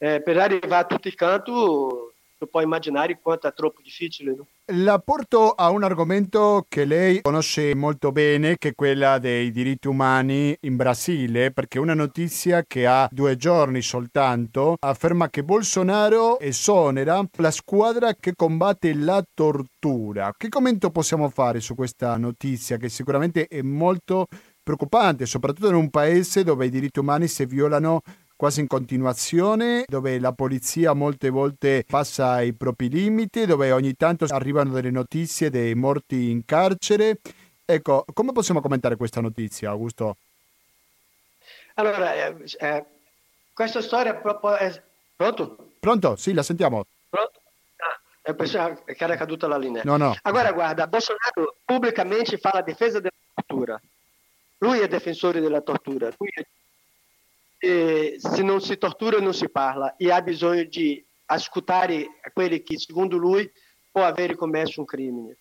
Eh, 0.00 0.20
per 0.20 0.36
arrivare 0.36 0.82
a 0.82 0.86
tutti 0.86 1.08
i 1.08 1.14
canti 1.14 1.50
tu 2.38 2.48
puoi 2.48 2.62
immaginare 2.62 3.18
quanto 3.20 3.48
è 3.48 3.52
troppo 3.52 3.80
difficile. 3.82 4.34
No? 4.34 4.46
La 4.74 4.98
porto 4.98 5.50
a 5.50 5.70
un 5.70 5.82
argomento 5.82 6.64
che 6.68 6.84
lei 6.84 7.20
conosce 7.22 7.74
molto 7.74 8.12
bene, 8.12 8.56
che 8.56 8.68
è 8.68 8.74
quella 8.74 9.18
dei 9.18 9.50
diritti 9.50 9.88
umani 9.88 10.56
in 10.60 10.76
Brasile, 10.76 11.50
perché 11.50 11.78
una 11.78 11.94
notizia 11.94 12.62
che 12.66 12.86
ha 12.86 13.08
due 13.10 13.36
giorni 13.36 13.82
soltanto 13.82 14.76
afferma 14.78 15.28
che 15.30 15.42
Bolsonaro 15.42 16.38
esonera 16.38 17.26
la 17.38 17.50
squadra 17.50 18.14
che 18.14 18.34
combatte 18.34 18.94
la 18.94 19.22
tortura. 19.34 20.32
Che 20.36 20.48
commento 20.48 20.90
possiamo 20.90 21.28
fare 21.30 21.60
su 21.60 21.74
questa 21.74 22.16
notizia 22.16 22.76
che 22.76 22.88
sicuramente 22.88 23.46
è 23.48 23.62
molto 23.62 24.26
preoccupante, 24.62 25.26
soprattutto 25.26 25.68
in 25.68 25.74
un 25.74 25.88
paese 25.88 26.44
dove 26.44 26.66
i 26.66 26.70
diritti 26.70 26.98
umani 26.98 27.26
si 27.26 27.46
violano 27.46 28.02
quasi 28.38 28.60
in 28.60 28.68
continuazione, 28.68 29.82
dove 29.88 30.20
la 30.20 30.32
polizia 30.32 30.92
molte 30.92 31.28
volte 31.28 31.84
passa 31.84 32.40
i 32.40 32.52
propri 32.52 32.88
limiti, 32.88 33.46
dove 33.46 33.72
ogni 33.72 33.94
tanto 33.94 34.26
arrivano 34.28 34.70
delle 34.70 34.92
notizie 34.92 35.50
dei 35.50 35.74
morti 35.74 36.30
in 36.30 36.44
carcere. 36.44 37.18
Ecco, 37.64 38.04
come 38.14 38.30
possiamo 38.30 38.60
commentare 38.60 38.94
questa 38.94 39.20
notizia, 39.20 39.70
Augusto? 39.70 40.18
Allora, 41.74 42.14
eh, 42.14 42.36
eh, 42.60 42.84
questa 43.52 43.82
storia 43.82 44.14
proprio 44.14 44.54
è... 44.54 44.82
Pronto? 45.16 45.72
Pronto? 45.80 46.14
Sì, 46.14 46.32
la 46.32 46.44
sentiamo. 46.44 46.86
Pronto? 47.10 47.40
Ah, 48.22 48.34
pensavo 48.34 48.84
che 48.84 49.02
era 49.02 49.16
caduta 49.16 49.48
la 49.48 49.58
linea. 49.58 49.82
No, 49.84 49.96
no. 49.96 50.16
Allora, 50.22 50.52
guarda, 50.52 50.86
Bolsonaro 50.86 51.56
pubblicamente 51.64 52.38
fa 52.38 52.50
la 52.54 52.62
difesa 52.62 53.00
della 53.00 53.10
tortura. 53.34 53.80
Lui 54.58 54.78
è 54.78 54.86
difensore 54.86 55.40
della 55.40 55.60
tortura, 55.60 56.08
lui 56.16 56.30
è 56.32 56.46
se 57.58 58.42
non 58.42 58.60
si 58.60 58.78
tortura 58.78 59.18
non 59.18 59.34
si 59.34 59.48
parla 59.48 59.96
e 59.96 60.10
ha 60.10 60.22
bisogno 60.22 60.62
di 60.64 61.04
ascoltare 61.26 62.20
quelli 62.32 62.62
che 62.62 62.78
secondo 62.78 63.16
lui 63.16 63.50
può 63.90 64.04
aver 64.04 64.36
commesso 64.36 64.80
un 64.80 64.86
crimine. 64.86 65.36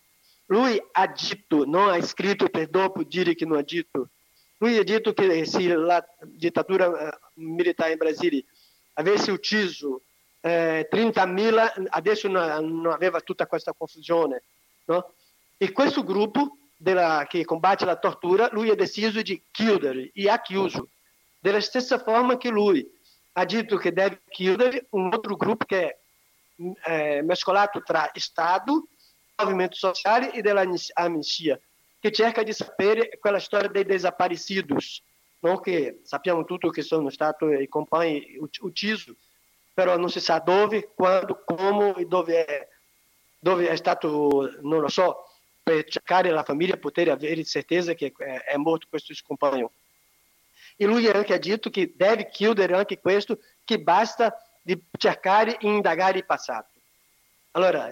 Lui 0.48 0.82
ha 0.94 1.08
detto, 1.08 1.66
non 1.66 1.90
ha 1.90 2.02
scritto 2.02 2.50
per 2.50 2.70
dopo 2.70 3.04
dire 3.04 3.36
che 3.36 3.46
non 3.46 3.58
ha 3.58 3.64
detto. 3.64 4.10
Lui 4.58 4.78
ha 4.78 4.84
detto 4.84 5.14
che 5.14 5.46
se 5.46 5.68
la 5.76 6.04
dittatura 6.24 7.10
eh, 7.10 7.18
militare 7.36 7.92
in 7.92 7.98
Brasile 7.98 8.46
avesse 8.94 9.30
ucciso 9.30 10.02
eh, 10.42 10.88
30.000, 10.92 11.88
adesso 11.90 12.28
non, 12.28 12.82
non, 12.82 12.92
aveva 12.92 13.22
tutta 13.22 13.46
questa 13.46 13.74
confusione. 13.74 14.44
No? 14.86 15.14
E 15.58 15.72
questo 15.72 16.04
gruppo 16.04 16.58
della, 16.76 17.26
che 17.28 17.46
combatte 17.46 17.86
la 17.86 17.98
tortura, 17.98 18.50
lui 18.52 18.70
ha 18.70 18.76
deciso 18.76 19.22
di 19.22 19.42
chiudere 19.52 20.12
e 20.14 20.30
ha 20.30 20.42
chiuso 20.42 20.90
della 21.48 21.62
stessa 21.62 21.98
forma 21.98 22.36
che 22.36 22.50
lui 22.50 22.86
ha 23.34 23.46
detto 23.46 23.78
che 23.78 23.94
deve 23.94 24.22
chiudere 24.28 24.88
un 24.90 25.14
altro 25.14 25.38
gruppo 25.38 25.64
che 25.64 26.00
è 26.82 27.18
eh, 27.18 27.22
mescolato 27.22 27.82
tra 27.84 28.12
Stato, 28.16 28.88
movimento 29.42 29.76
sociale 29.76 30.34
e 30.34 30.42
della 30.42 30.66
amnistia, 30.96 31.58
che 32.00 32.12
cerca 32.12 32.44
di 32.44 32.52
sapere 32.52 33.18
quella 33.18 33.40
storia 33.40 33.70
dei 33.70 33.86
desaparecidos, 33.86 35.02
non 35.40 35.62
che 35.62 36.02
sappiamo 36.04 36.44
tutti 36.44 36.70
che 36.70 36.82
sono 36.82 37.10
stati 37.10 37.46
i 37.46 37.70
compagni 37.70 38.38
uccisi, 38.60 39.16
però 39.74 39.96
non 39.96 40.10
si 40.10 40.20
sa 40.20 40.40
dove, 40.40 40.92
quando, 40.94 41.44
come 41.46 41.94
e 41.96 42.06
dove 42.08 42.44
è, 42.44 42.68
dove 43.40 43.70
è 43.70 43.76
stato, 43.78 44.58
non 44.64 44.82
lo 44.82 44.90
so, 44.90 45.30
per 45.64 45.86
cercare 45.86 46.30
la 46.30 46.44
famiglia 46.44 46.76
poter 46.76 47.10
avere 47.10 47.46
certeza 47.46 47.94
che 47.94 48.12
è, 48.18 48.24
è 48.52 48.58
morto 48.58 48.88
questo 48.90 49.14
compagno. 49.26 49.72
E 50.80 50.86
lui 50.86 51.08
anche 51.08 51.34
ha 51.34 51.40
detto 51.40 51.70
che 51.70 51.94
deve 51.96 52.30
chiudere 52.30 52.76
anche 52.76 53.00
questo, 53.00 53.40
che 53.66 53.80
basta 53.80 54.40
di 54.62 54.80
cercare 54.98 55.58
e 55.58 55.68
indagare 55.68 56.20
il 56.20 56.26
passato. 56.26 56.70
Allora, 57.52 57.92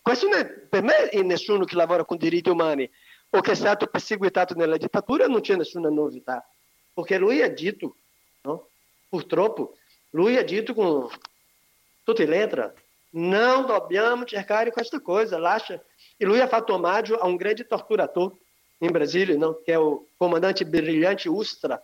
questo 0.00 0.28
per 0.70 0.82
me 0.82 1.10
nessuno 1.22 1.64
che 1.64 1.74
lavora 1.74 2.04
con 2.04 2.16
diritti 2.16 2.48
umani 2.48 2.88
o 3.30 3.40
che 3.40 3.50
è 3.50 3.54
stato 3.54 3.88
perseguitato 3.88 4.54
nella 4.54 4.76
dittatura 4.76 5.26
non 5.26 5.40
c'è 5.40 5.56
nessuna 5.56 5.90
novità, 5.90 6.48
perché 6.94 7.18
lui 7.18 7.42
ha 7.42 7.50
detto, 7.50 7.96
no? 8.42 8.68
purtroppo, 9.08 9.76
lui 10.10 10.36
ha 10.36 10.44
detto 10.44 10.72
con 10.74 11.08
tutte 12.04 12.24
le 12.24 12.38
lettere, 12.38 12.74
non 13.10 13.66
dobbiamo 13.66 14.24
cercare 14.24 14.70
questa 14.70 15.00
coisa, 15.00 15.38
lascia. 15.38 15.82
E 16.16 16.24
lui 16.24 16.40
ha 16.40 16.48
fatto 16.48 16.74
omaggio 16.74 17.16
a 17.18 17.26
um 17.26 17.36
grande 17.36 17.66
torturador 17.66 18.36
em 18.80 18.90
Brasília, 18.90 19.36
não, 19.36 19.54
que 19.54 19.72
é 19.72 19.78
o 19.78 20.06
comandante 20.18 20.64
brilhante 20.64 21.28
Ustra, 21.28 21.82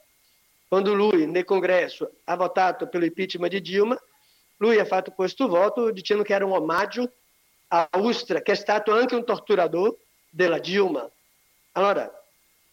quando 0.74 0.92
lui 0.92 1.24
nel 1.28 1.44
congresso 1.44 2.14
ha 2.24 2.34
votato 2.34 2.88
per 2.88 3.00
l'impeachment 3.00 3.52
di 3.52 3.60
Dilma, 3.60 3.96
lui 4.56 4.76
ha 4.80 4.84
fatto 4.84 5.12
questo 5.12 5.46
voto 5.46 5.92
dicendo 5.92 6.24
che 6.24 6.34
era 6.34 6.44
un 6.44 6.50
omaggio 6.50 7.12
a 7.68 7.88
Ustra, 7.92 8.42
che 8.42 8.50
è 8.50 8.56
stato 8.56 8.92
anche 8.92 9.14
un 9.14 9.24
torturador 9.24 9.94
della 10.28 10.58
Dilma. 10.58 11.08
Allora, 11.72 12.10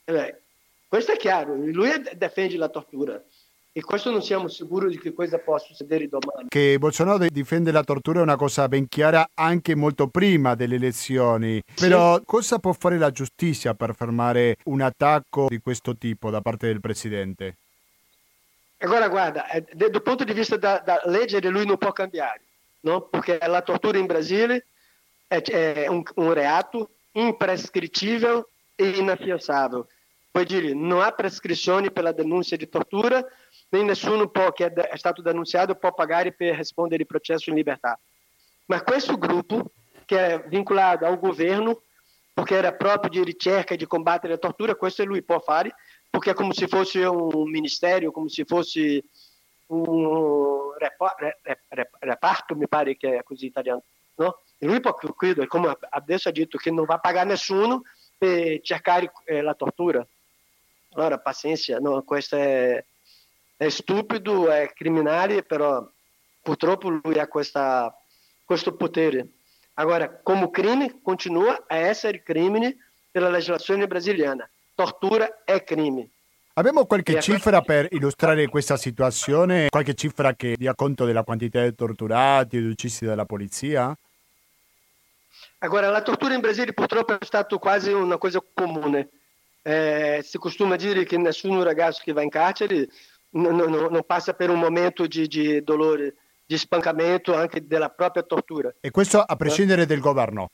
eh, 0.05 0.41
questo 0.87 1.11
è 1.11 1.17
chiaro, 1.17 1.53
lui 1.53 1.91
difende 2.15 2.57
la 2.57 2.69
tortura. 2.69 3.21
E 3.71 3.81
questo 3.81 4.09
non 4.09 4.23
siamo 4.23 4.47
sicuri 4.47 4.89
di 4.89 4.97
che 4.97 5.13
cosa 5.13 5.37
possa 5.37 5.67
succedere 5.67 6.07
domani. 6.07 6.47
Che 6.47 6.77
Bolsonaro 6.79 7.23
difende 7.29 7.71
la 7.71 7.83
tortura 7.83 8.19
è 8.19 8.23
una 8.23 8.35
cosa 8.35 8.67
ben 8.67 8.87
chiara 8.87 9.29
anche 9.35 9.75
molto 9.75 10.07
prima 10.07 10.55
delle 10.55 10.75
elezioni. 10.75 11.61
Sì. 11.75 11.87
Però 11.87 12.19
cosa 12.25 12.57
può 12.57 12.73
fare 12.73 12.97
la 12.97 13.11
giustizia 13.11 13.75
per 13.75 13.93
fermare 13.93 14.57
un 14.65 14.81
attacco 14.81 15.45
di 15.47 15.59
questo 15.59 15.95
tipo 15.95 16.31
da 16.31 16.41
parte 16.41 16.65
del 16.65 16.79
presidente? 16.79 17.57
Agora, 18.83 19.07
guarda, 19.09 19.47
eh, 19.47 19.63
dal 19.73 20.01
punto 20.01 20.23
di 20.23 20.33
vista 20.33 20.57
da, 20.57 20.81
da 20.83 21.01
leggere 21.05 21.49
lui 21.49 21.67
non 21.67 21.77
può 21.77 21.91
cambiare, 21.91 22.41
no? 22.81 23.01
perché 23.01 23.37
la 23.45 23.61
tortura 23.61 23.99
in 23.99 24.07
Brasile 24.07 24.65
è, 25.27 25.39
è 25.39 25.87
un, 25.87 26.01
un 26.15 26.33
reato 26.33 26.89
imprescritível 27.11 28.43
e 28.73 28.89
inafiançável. 28.89 29.85
Poi 30.31 30.45
dire, 30.45 30.73
non 30.73 31.01
ha 31.01 31.11
prescrizioni 31.11 31.91
per 31.91 32.03
la 32.03 32.11
denuncia 32.11 32.55
di 32.55 32.67
tortura, 32.69 33.23
nem 33.69 33.85
nessuno 33.85 34.29
può, 34.29 34.51
che 34.51 34.71
è 34.73 34.97
stato 34.97 35.21
denunciato 35.21 35.75
può 35.75 35.93
pagare 35.93 36.31
per 36.31 36.55
rispondere 36.55 37.01
il 37.01 37.07
processo 37.07 37.51
in 37.51 37.57
libertà. 37.57 37.99
Ma 38.65 38.81
questo 38.81 39.15
gruppo, 39.17 39.71
che 40.05 40.27
è 40.27 40.43
vincolato 40.47 41.05
ao 41.05 41.19
governo, 41.19 41.83
perché 42.33 42.55
era 42.55 42.73
proprio 42.73 43.11
di 43.11 43.23
ricerca 43.23 43.75
e 43.75 43.77
di 43.77 43.85
combattere 43.85 44.33
la 44.33 44.39
tortura, 44.39 44.73
questo 44.73 45.05
lui 45.05 45.21
può 45.21 45.39
fare, 45.39 45.75
perché 46.11 46.31
è 46.31 46.33
come 46.35 46.53
se 46.53 46.67
fosse 46.67 47.03
un 47.03 47.49
ministero, 47.49 48.11
come 48.11 48.29
se 48.29 48.45
fosse 48.45 49.03
un 49.67 50.73
reparto, 51.99 52.55
mi 52.55 52.67
pare 52.67 52.95
che 52.97 53.17
è 53.17 53.23
così 53.23 53.47
italiano. 53.47 53.81
No? 54.15 54.41
E 54.59 54.67
lui 54.67 54.79
può 54.79 54.93
chiudere, 54.93 55.47
come 55.47 55.75
adesso 55.89 56.29
ha 56.29 56.31
detto, 56.31 56.59
che 56.59 56.69
non 56.69 56.85
va 56.85 56.95
a 56.95 56.99
pagare 56.99 57.29
nessuno 57.29 57.81
per 58.15 58.61
cercare 58.61 59.11
eh, 59.25 59.41
la 59.41 59.55
tortura. 59.55 60.05
Allora, 60.93 61.17
pazienza, 61.17 61.79
no, 61.79 62.03
questo 62.03 62.35
è 62.35 62.85
è 63.61 63.69
stupido, 63.69 64.49
è 64.49 64.73
criminale, 64.73 65.43
però 65.43 65.87
purtroppo 66.41 66.89
lui 66.89 67.19
ha 67.19 67.27
questa, 67.27 67.95
questo 68.43 68.73
potere. 68.73 69.27
Agora, 69.75 70.19
come 70.23 70.49
crime, 70.49 70.99
continua 71.03 71.65
a 71.67 71.75
essere 71.75 72.23
crimine 72.23 72.77
della 73.11 73.29
legislazione 73.29 73.85
brasiliana. 73.85 74.49
Tortura 74.73 75.43
è 75.43 75.63
crime. 75.63 76.09
Abbiamo 76.53 76.85
qualche 76.85 77.17
e 77.17 77.21
cifra 77.21 77.61
per 77.61 77.87
illustrare 77.91 78.47
questa 78.47 78.75
situazione? 78.75 79.69
Qualche 79.69 79.93
cifra 79.93 80.33
che 80.35 80.55
dia 80.57 80.75
conto 80.75 81.05
della 81.05 81.23
quantità 81.23 81.63
di 81.63 81.73
torturati 81.73 82.57
e 82.57 82.67
uccisi 82.67 83.05
dalla 83.05 83.25
polizia? 83.25 83.95
Agora, 85.59 85.89
la 85.89 86.01
tortura 86.01 86.33
in 86.33 86.41
Brasile 86.41 86.73
purtroppo 86.73 87.17
è 87.17 87.23
stata 87.23 87.57
quasi 87.57 87.91
una 87.91 88.17
cosa 88.17 88.43
comune. 88.53 89.09
Eh, 89.61 90.21
si 90.23 90.37
costuma 90.39 90.75
dire 90.75 91.05
che 91.05 91.17
nessun 91.17 91.63
ragazzo 91.63 92.01
che 92.03 92.13
va 92.13 92.21
in 92.21 92.29
carcere 92.29 92.89
non, 93.31 93.55
non, 93.55 93.71
non 93.71 94.03
passa 94.05 94.33
per 94.33 94.49
un 94.49 94.59
momento 94.59 95.05
di, 95.05 95.27
di, 95.27 95.63
dolore, 95.63 96.15
di 96.45 96.57
spancamento, 96.57 97.35
anche 97.35 97.65
della 97.65 97.89
propria 97.89 98.23
tortura. 98.23 98.73
E 98.81 98.91
questo 98.91 99.21
a 99.21 99.35
prescindere 99.35 99.83
eh? 99.83 99.85
del 99.85 99.99
governo? 99.99 100.49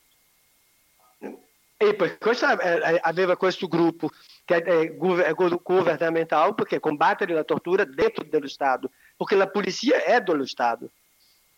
E 1.79 1.93
poi 1.93 2.17
questo 2.17 2.47
aveva 2.47 3.37
questo 3.37 3.67
gruppo 3.67 4.09
che 4.43 4.63
è 4.63 4.95
governamental 4.95 6.55
perché 6.55 6.79
combattere 6.79 7.33
la 7.33 7.43
tortura 7.43 7.85
dentro 7.85 8.23
dello 8.23 8.47
Stato, 8.47 8.91
perché 9.15 9.35
la 9.35 9.47
polizia 9.47 10.03
è 10.03 10.19
dello 10.21 10.47
Stato. 10.47 10.89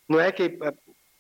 Non 0.08 0.20
è 0.20 0.34
che 0.34 0.58
eh, 0.60 0.74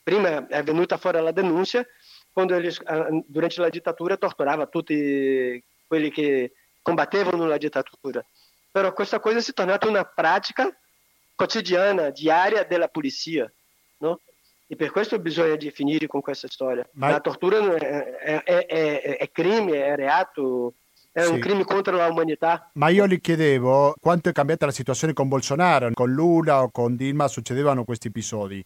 prima 0.04 0.48
è 0.48 0.64
venuta 0.64 0.98
fuori 0.98 1.22
la 1.22 1.32
denuncia 1.32 1.86
quando 2.34 2.56
eles, 2.56 2.82
durante 3.26 3.62
la 3.62 3.70
dittatura 3.70 4.18
torturava 4.18 4.68
tutti 4.68 5.64
quelli 5.88 6.12
che 6.12 6.54
combattevano 6.82 7.46
la 7.46 7.58
dittatura. 7.58 8.26
Però 8.72 8.92
questa 8.92 9.20
cosa 9.20 9.40
si 9.40 9.52
è 9.52 9.54
tornata 9.54 9.88
una 9.88 10.04
pratica 10.04 10.70
quotidiana, 11.36 12.10
diaria 12.10 12.64
della 12.64 12.90
polizia. 12.90 13.50
No? 14.00 14.20
E 14.72 14.76
per 14.76 14.92
questo 14.92 15.18
bisogna 15.18 15.56
definire 15.56 16.06
con 16.06 16.22
questa 16.22 16.48
storia. 16.48 16.88
Ma... 16.92 17.10
La 17.10 17.20
tortura 17.20 17.58
è, 17.76 18.44
è, 18.44 18.66
è, 18.68 19.18
è 19.18 19.32
crimine, 19.32 19.84
è 19.84 19.96
reato, 19.96 20.74
è 21.12 21.24
sì. 21.24 21.32
un 21.32 21.40
crimine 21.40 21.64
contro 21.64 21.98
l'umanità. 21.98 22.70
Ma 22.74 22.90
io 22.90 23.08
gli 23.08 23.20
chiedevo 23.20 23.96
quanto 24.00 24.30
è 24.30 24.32
cambiata 24.32 24.68
la 24.68 24.72
situazione 24.72 25.14
con 25.14 25.28
Bolsonaro, 25.28 25.90
con 25.94 26.12
Lula 26.12 26.62
o 26.62 26.70
con 26.70 26.96
Dilma 26.96 27.28
succedevano 27.28 27.84
questi 27.84 28.10
episodi. 28.10 28.64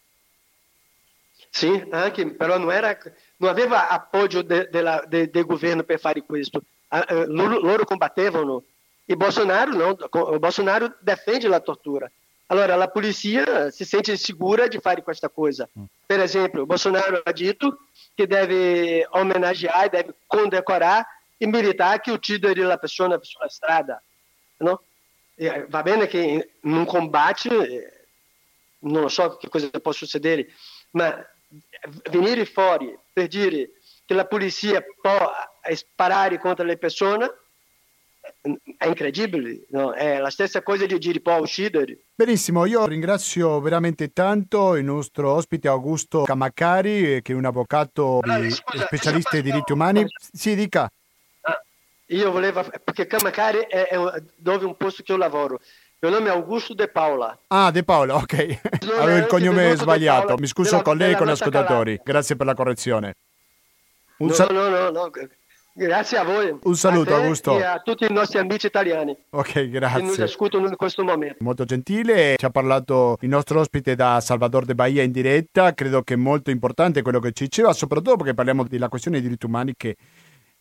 Sì, 1.48 1.86
anche, 1.90 2.32
però 2.32 2.58
non, 2.58 2.70
era, 2.70 2.98
non 3.38 3.48
aveva 3.48 3.88
appoggio 3.88 4.42
del 4.42 4.68
de, 5.08 5.30
de, 5.30 5.42
governo 5.42 5.84
per 5.84 5.98
fare 6.00 6.22
questo. 6.22 6.60
Uh, 6.90 7.24
loro 7.26 7.84
combattevano. 7.86 8.62
E 9.06 9.16
Bolsonaro 9.16 9.72
não, 9.72 10.38
Bolsonaro 10.38 10.96
defende 11.00 11.46
a 11.54 11.60
tortura. 11.60 12.10
Allora 12.46 12.76
la 12.76 12.88
polizia 12.88 13.70
si 13.70 13.84
sente 13.84 14.16
sicura 14.16 14.66
di 14.66 14.78
fare 14.78 15.02
questa 15.02 15.28
cosa. 15.28 15.68
Mm. 15.78 15.84
Per 16.04 16.20
esempio, 16.20 16.66
Bolsonaro 16.66 17.22
ha 17.24 17.32
detto 17.32 17.86
che 18.14 18.26
deve 18.26 19.06
omaggeggiare, 19.08 19.88
deve 19.88 20.14
condecorar 20.26 21.04
i 21.38 21.46
militari 21.46 22.00
che 22.00 22.10
uccidono 22.10 22.66
la 22.66 22.76
persona 22.76 23.18
sulla 23.22 23.48
strada. 23.48 24.02
No? 24.58 24.82
E 25.34 25.66
va 25.68 25.82
bene 25.82 26.06
che 26.06 26.18
in 26.60 26.72
un 26.72 26.84
combate 26.84 27.48
eh, 27.48 28.06
non 28.80 29.10
so 29.10 29.36
che 29.36 29.48
cosa 29.48 29.68
può 29.70 29.92
succedere, 29.92 30.46
ma 30.90 31.26
venire 32.10 32.44
fuori 32.44 32.96
per 33.12 33.26
dire 33.28 33.70
che 34.04 34.14
la 34.14 34.26
polizia 34.26 34.84
può 35.00 35.32
sparare 35.72 36.38
contro 36.38 36.64
le 36.64 36.76
persone 36.76 37.32
è 38.76 38.86
incredibile, 38.86 39.64
no? 39.70 39.92
è 39.92 40.18
la 40.18 40.30
stessa 40.30 40.62
cosa 40.62 40.86
di 40.86 40.98
dire 40.98 41.20
può 41.20 41.36
uccidere. 41.38 41.98
Benissimo, 42.14 42.66
io 42.66 42.86
ringrazio 42.86 43.60
veramente 43.60 44.12
tanto 44.12 44.76
il 44.76 44.84
nostro 44.84 45.32
ospite 45.32 45.68
Augusto 45.68 46.22
Camacari, 46.22 47.22
che 47.22 47.32
è 47.32 47.34
un 47.34 47.44
avvocato 47.44 48.20
allora, 48.20 48.50
scusa, 48.50 48.84
specialista 48.84 49.36
in 49.36 49.42
diritti 49.42 49.72
umani. 49.72 50.06
Sì, 50.32 50.54
dica. 50.54 50.90
Ah, 51.42 51.62
io 52.06 52.30
volevo, 52.30 52.64
perché 52.82 53.06
Camacari 53.06 53.66
è, 53.68 53.88
è 53.88 54.22
dove 54.36 54.64
un 54.64 54.76
posto 54.76 55.02
che 55.02 55.12
io 55.12 55.18
lavoro. 55.18 55.60
Il 56.00 56.10
nome 56.10 56.28
è 56.28 56.32
Augusto 56.32 56.74
De 56.74 56.88
Paola. 56.88 57.38
Ah, 57.46 57.70
De 57.70 57.82
Paola, 57.82 58.16
ok. 58.16 58.58
Avevo 59.00 59.18
il 59.18 59.26
cognome 59.26 59.74
sbagliato. 59.74 60.36
Mi 60.36 60.46
scuso 60.46 60.82
con 60.82 60.98
lei 60.98 61.12
e 61.12 61.16
con 61.16 61.26
gli 61.26 61.30
ascoltatori. 61.30 61.98
Grazie 62.04 62.36
per 62.36 62.44
la 62.44 62.54
correzione. 62.54 63.16
Un 64.18 64.28
no, 64.28 64.32
sal- 64.34 64.52
no, 64.52 64.68
no, 64.68 64.90
no, 64.90 65.10
Grazie 65.76 66.18
a 66.18 66.22
voi. 66.22 66.56
Un 66.62 66.76
saluto, 66.76 67.16
a 67.16 67.18
Augusto. 67.18 67.58
E 67.58 67.64
a 67.64 67.80
tutti 67.80 68.06
i 68.08 68.12
nostri 68.12 68.38
amici 68.38 68.66
italiani. 68.66 69.16
Ok, 69.30 69.68
grazie. 69.68 70.06
Che 70.06 70.12
ci 70.12 70.22
ascoltano 70.22 70.68
in 70.68 70.76
questo 70.76 71.02
momento. 71.02 71.38
Molto 71.40 71.64
gentile. 71.64 72.36
Ci 72.36 72.44
ha 72.44 72.50
parlato 72.50 73.16
il 73.22 73.28
nostro 73.28 73.58
ospite 73.58 73.96
da 73.96 74.20
Salvador 74.20 74.66
de 74.66 74.76
Bahia 74.76 75.02
in 75.02 75.10
diretta. 75.10 75.74
Credo 75.74 76.02
che 76.02 76.14
è 76.14 76.16
molto 76.16 76.52
importante 76.52 77.02
quello 77.02 77.18
che 77.18 77.32
ci 77.32 77.44
diceva, 77.44 77.72
soprattutto 77.72 78.18
perché 78.18 78.34
parliamo 78.34 78.62
della 78.62 78.88
questione 78.88 79.16
dei 79.16 79.26
diritti 79.26 79.46
umani 79.46 79.74
che 79.76 79.96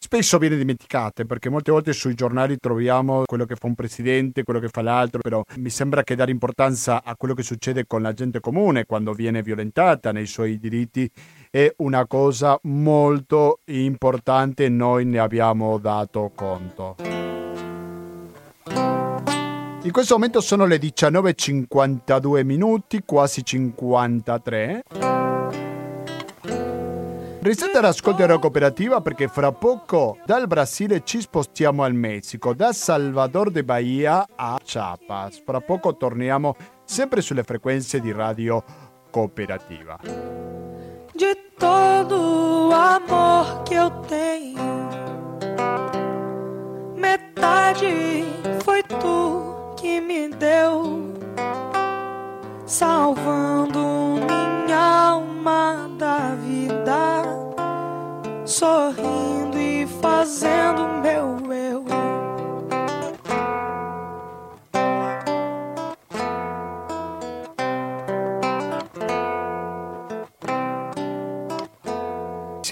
spesso 0.04 0.38
viene 0.38 0.58
dimenticata 0.58 1.24
perché 1.24 1.50
molte 1.50 1.72
volte 1.72 1.94
sui 1.94 2.14
giornali 2.14 2.58
troviamo 2.58 3.24
quello 3.26 3.46
che 3.46 3.56
fa 3.56 3.68
un 3.68 3.76
presidente, 3.76 4.44
quello 4.44 4.60
che 4.60 4.68
fa 4.68 4.82
l'altro, 4.82 5.22
però 5.22 5.42
mi 5.58 5.70
sembra 5.70 6.04
che 6.04 6.16
dare 6.16 6.32
importanza 6.32 7.04
a 7.04 7.16
quello 7.16 7.34
che 7.34 7.44
succede 7.44 7.86
con 7.86 8.02
la 8.02 8.12
gente 8.14 8.42
comune 8.42 8.86
quando 8.86 9.14
viene 9.14 9.42
violentata 9.42 10.12
nei 10.12 10.26
suoi 10.26 10.58
diritti 10.58 11.10
è 11.56 11.72
una 11.78 12.08
cosa 12.08 12.60
molto 12.64 13.60
importante 13.66 14.70
noi 14.70 15.06
ne 15.06 15.20
abbiamo 15.20 15.78
dato 15.78 16.32
conto. 16.34 16.96
In 19.84 19.92
questo 19.92 20.16
momento 20.16 20.42
sono 20.42 20.66
le 20.66 20.78
19.52 20.78 22.44
minuti, 22.44 23.04
quasi 23.06 23.46
53. 23.46 24.82
Restate 27.40 27.78
all'ascolto 27.78 28.22
della 28.22 28.40
cooperativa 28.40 29.02
perché 29.02 29.28
fra 29.28 29.52
poco 29.52 30.18
dal 30.26 30.48
Brasile 30.48 31.04
ci 31.04 31.22
spostiamo 31.22 31.84
al 31.84 31.94
Messico, 31.94 32.56
da 32.56 32.74
Salvador 32.74 33.52
de 33.52 33.64
Bahia 33.64 34.26
a 34.36 34.60
Chiapas. 34.64 35.44
Fra 35.46 35.62
poco 35.62 35.98
torniamo 35.98 36.56
sempre 36.84 37.22
sulle 37.22 37.44
frequenze 37.44 38.00
di 38.00 38.12
Radio 38.12 38.64
Cooperativa. 39.12 40.63
De 41.16 41.36
todo 41.60 42.70
o 42.70 42.74
amor 42.74 43.64
que 43.64 43.76
eu 43.76 43.90
tenho, 44.08 44.90
metade 46.96 48.26
foi 48.64 48.82
tu 48.84 49.76
que 49.78 50.02
me 50.02 50.30
deu, 50.30 51.14
salvando 52.66 53.80
minha 54.28 55.12
alma 55.12 55.90
da 55.98 56.36
vida 56.36 57.44
sorrindo 58.46 59.58
e 59.58 59.88
fazendo 60.02 60.88
meu 61.02 61.38
eu. 61.54 62.23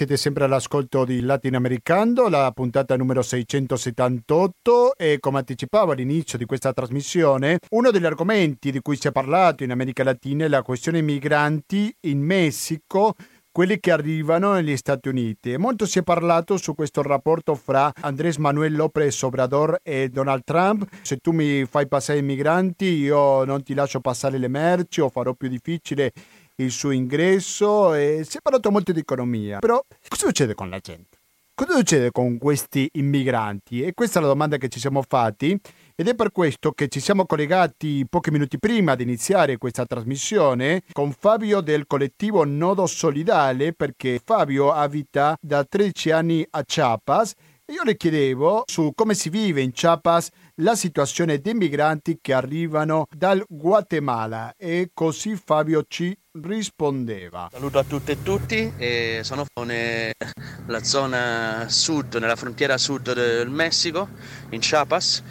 Siete 0.02 0.16
sempre 0.16 0.42
all'ascolto 0.42 1.04
di 1.04 1.20
Latinoamericano, 1.20 2.26
la 2.28 2.50
puntata 2.52 2.96
numero 2.96 3.22
678 3.22 4.96
e 4.96 5.18
come 5.20 5.38
anticipavo 5.38 5.92
all'inizio 5.92 6.36
di 6.38 6.44
questa 6.44 6.72
trasmissione, 6.72 7.60
uno 7.70 7.92
degli 7.92 8.04
argomenti 8.04 8.72
di 8.72 8.80
cui 8.80 8.96
si 8.96 9.06
è 9.06 9.12
parlato 9.12 9.62
in 9.62 9.70
America 9.70 10.02
Latina 10.02 10.44
è 10.44 10.48
la 10.48 10.62
questione 10.62 11.02
migranti 11.02 11.94
in 12.00 12.18
Messico 12.20 13.14
quelli 13.52 13.78
che 13.78 13.92
arrivano 13.92 14.54
negli 14.54 14.76
Stati 14.78 15.08
Uniti. 15.08 15.56
Molto 15.58 15.84
si 15.84 15.98
è 15.98 16.02
parlato 16.02 16.56
su 16.56 16.74
questo 16.74 17.02
rapporto 17.02 17.54
fra 17.54 17.92
Andrés 18.00 18.38
Manuel 18.38 18.74
López 18.74 19.22
Obrador 19.22 19.78
e 19.82 20.08
Donald 20.08 20.42
Trump. 20.42 20.88
Se 21.02 21.18
tu 21.18 21.32
mi 21.32 21.66
fai 21.66 21.86
passare 21.86 22.20
i 22.20 22.22
migranti, 22.22 22.86
io 22.86 23.44
non 23.44 23.62
ti 23.62 23.74
lascio 23.74 24.00
passare 24.00 24.38
le 24.38 24.48
merci 24.48 25.02
o 25.02 25.10
farò 25.10 25.34
più 25.34 25.48
difficile 25.48 26.12
il 26.56 26.70
suo 26.70 26.90
ingresso. 26.90 27.94
E 27.94 28.24
si 28.28 28.38
è 28.38 28.40
parlato 28.40 28.70
molto 28.70 28.92
di 28.92 29.00
economia. 29.00 29.58
Però 29.58 29.82
cosa 30.08 30.26
succede 30.26 30.54
con 30.54 30.70
la 30.70 30.78
gente? 30.78 31.18
Cosa 31.54 31.76
succede 31.76 32.10
con 32.10 32.38
questi 32.38 32.88
immigranti? 32.94 33.82
E 33.82 33.92
questa 33.92 34.18
è 34.18 34.22
la 34.22 34.28
domanda 34.28 34.56
che 34.56 34.68
ci 34.68 34.80
siamo 34.80 35.04
fatti 35.06 35.56
ed 35.94 36.08
è 36.08 36.14
per 36.14 36.32
questo 36.32 36.72
che 36.72 36.88
ci 36.88 36.98
siamo 36.98 37.26
collegati 37.26 38.06
pochi 38.08 38.30
minuti 38.30 38.58
prima 38.58 38.94
di 38.94 39.02
iniziare 39.02 39.58
questa 39.58 39.84
trasmissione 39.84 40.82
con 40.92 41.12
Fabio 41.12 41.60
del 41.60 41.86
collettivo 41.86 42.44
Nodo 42.44 42.86
Solidale 42.86 43.74
perché 43.74 44.18
Fabio 44.24 44.72
abita 44.72 45.36
da 45.40 45.62
13 45.62 46.10
anni 46.10 46.46
a 46.50 46.64
Chiapas 46.64 47.34
e 47.66 47.74
io 47.74 47.84
le 47.84 47.96
chiedevo 47.96 48.64
su 48.66 48.92
come 48.94 49.14
si 49.14 49.28
vive 49.28 49.60
in 49.60 49.72
Chiapas 49.72 50.30
la 50.56 50.74
situazione 50.74 51.40
dei 51.40 51.54
migranti 51.54 52.18
che 52.20 52.32
arrivano 52.32 53.06
dal 53.10 53.42
Guatemala 53.48 54.54
e 54.56 54.90
così 54.92 55.36
Fabio 55.36 55.84
ci 55.88 56.16
rispondeva. 56.40 57.48
Saluto 57.50 57.78
a 57.78 57.84
tutte 57.84 58.12
e 58.12 58.22
tutti, 58.22 58.72
e 58.76 59.20
sono 59.22 59.46
nella 59.64 60.82
zona 60.82 61.66
sud, 61.68 62.16
nella 62.16 62.36
frontiera 62.36 62.76
sud 62.76 63.12
del 63.12 63.50
Messico, 63.50 64.08
in 64.50 64.60
Chiapas 64.60 65.22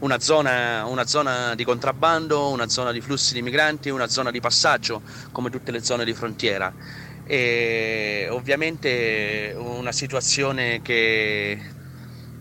una 0.00 0.18
zona, 0.18 0.86
una 0.86 1.06
zona, 1.06 1.54
di 1.54 1.64
contrabbando, 1.64 2.48
una 2.48 2.68
zona 2.68 2.90
di 2.90 3.02
flussi 3.02 3.34
di 3.34 3.42
migranti, 3.42 3.90
una 3.90 4.08
zona 4.08 4.30
di 4.30 4.40
passaggio, 4.40 5.02
come 5.30 5.50
tutte 5.50 5.70
le 5.70 5.82
zone 5.82 6.06
di 6.06 6.14
frontiera. 6.14 6.72
E 7.26 8.26
ovviamente 8.30 9.54
una 9.56 9.92
situazione 9.92 10.80
che, 10.80 11.60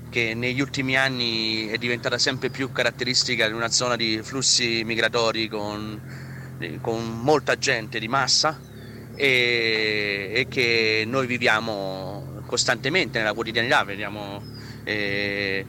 che 0.09 0.33
negli 0.33 0.59
ultimi 0.59 0.97
anni 0.97 1.67
è 1.67 1.77
diventata 1.77 2.17
sempre 2.17 2.49
più 2.49 2.71
caratteristica 2.71 3.47
di 3.47 3.53
una 3.53 3.69
zona 3.69 3.95
di 3.95 4.19
flussi 4.23 4.83
migratori 4.83 5.47
con, 5.47 5.99
con 6.81 7.21
molta 7.21 7.57
gente 7.57 7.99
di 7.99 8.07
massa 8.07 8.59
e, 9.15 10.31
e, 10.33 10.47
che 10.49 11.03
noi 11.05 11.27
viviamo 11.27 12.41
costantemente 12.45 13.19
nella 13.19 13.33
quotidianità, 13.33 13.83
vediamo 13.83 14.41
eh, 14.83 15.65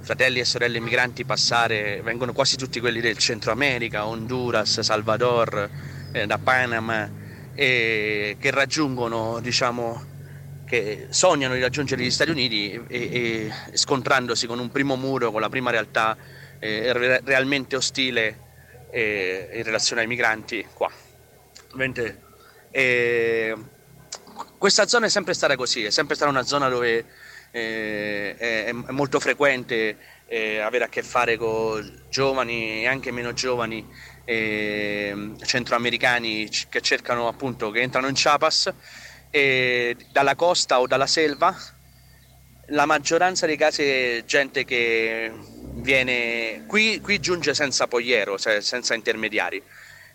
fratelli 0.00 0.40
e 0.40 0.44
sorelle 0.44 0.80
migranti 0.80 1.24
passare, 1.24 2.00
vengono 2.02 2.32
quasi 2.32 2.56
tutti 2.56 2.80
quelli 2.80 3.00
del 3.00 3.18
Centro 3.18 3.52
America, 3.52 4.06
Honduras, 4.06 4.80
Salvador, 4.80 5.70
eh, 6.12 6.26
da 6.26 6.38
Panama, 6.38 7.10
e 7.54 8.36
che 8.40 8.50
raggiungono, 8.50 9.38
diciamo, 9.40 10.16
che 10.68 11.06
sognano 11.08 11.54
di 11.54 11.60
raggiungere 11.60 12.02
gli 12.02 12.10
Stati 12.10 12.30
Uniti 12.30 12.72
e, 12.72 12.82
e 12.88 13.52
scontrandosi 13.72 14.46
con 14.46 14.58
un 14.58 14.70
primo 14.70 14.96
muro, 14.96 15.32
con 15.32 15.40
la 15.40 15.48
prima 15.48 15.70
realtà 15.70 16.16
eh, 16.58 16.92
re- 16.92 17.22
realmente 17.24 17.74
ostile 17.74 18.46
eh, 18.90 19.50
in 19.54 19.62
relazione 19.62 20.02
ai 20.02 20.06
migranti 20.06 20.64
qua. 20.74 20.90
Ovviamente, 21.68 22.22
eh, 22.70 23.56
questa 24.58 24.86
zona 24.86 25.06
è 25.06 25.08
sempre 25.08 25.34
stata 25.34 25.56
così, 25.56 25.84
è 25.84 25.90
sempre 25.90 26.14
stata 26.14 26.30
una 26.30 26.44
zona 26.44 26.68
dove 26.68 27.04
eh, 27.50 28.36
è, 28.36 28.64
è, 28.66 28.72
molto 28.72 29.18
frequente 29.20 29.96
eh, 30.26 30.58
avere 30.58 30.84
a 30.84 30.88
che 30.88 31.02
fare 31.02 31.38
con 31.38 32.04
giovani 32.10 32.82
e 32.82 32.86
anche 32.86 33.10
meno 33.10 33.32
giovani 33.32 33.86
eh, 34.24 35.32
centroamericani 35.42 36.48
che 36.68 36.80
cercano 36.82 37.26
appunto, 37.26 37.70
che 37.70 37.80
entrano 37.80 38.08
in 38.08 38.14
Chiapas 38.14 38.72
e 39.30 39.96
dalla 40.12 40.34
costa 40.34 40.80
o 40.80 40.86
dalla 40.86 41.06
selva. 41.06 41.56
La 42.68 42.84
maggioranza 42.84 43.46
dei 43.46 43.56
casi 43.56 43.82
è 43.82 44.22
gente 44.26 44.64
che 44.64 45.32
viene 45.80 46.64
qui, 46.66 47.00
qui 47.00 47.18
giunge 47.18 47.54
senza 47.54 47.86
pogliero, 47.86 48.36
senza 48.36 48.94
intermediari. 48.94 49.62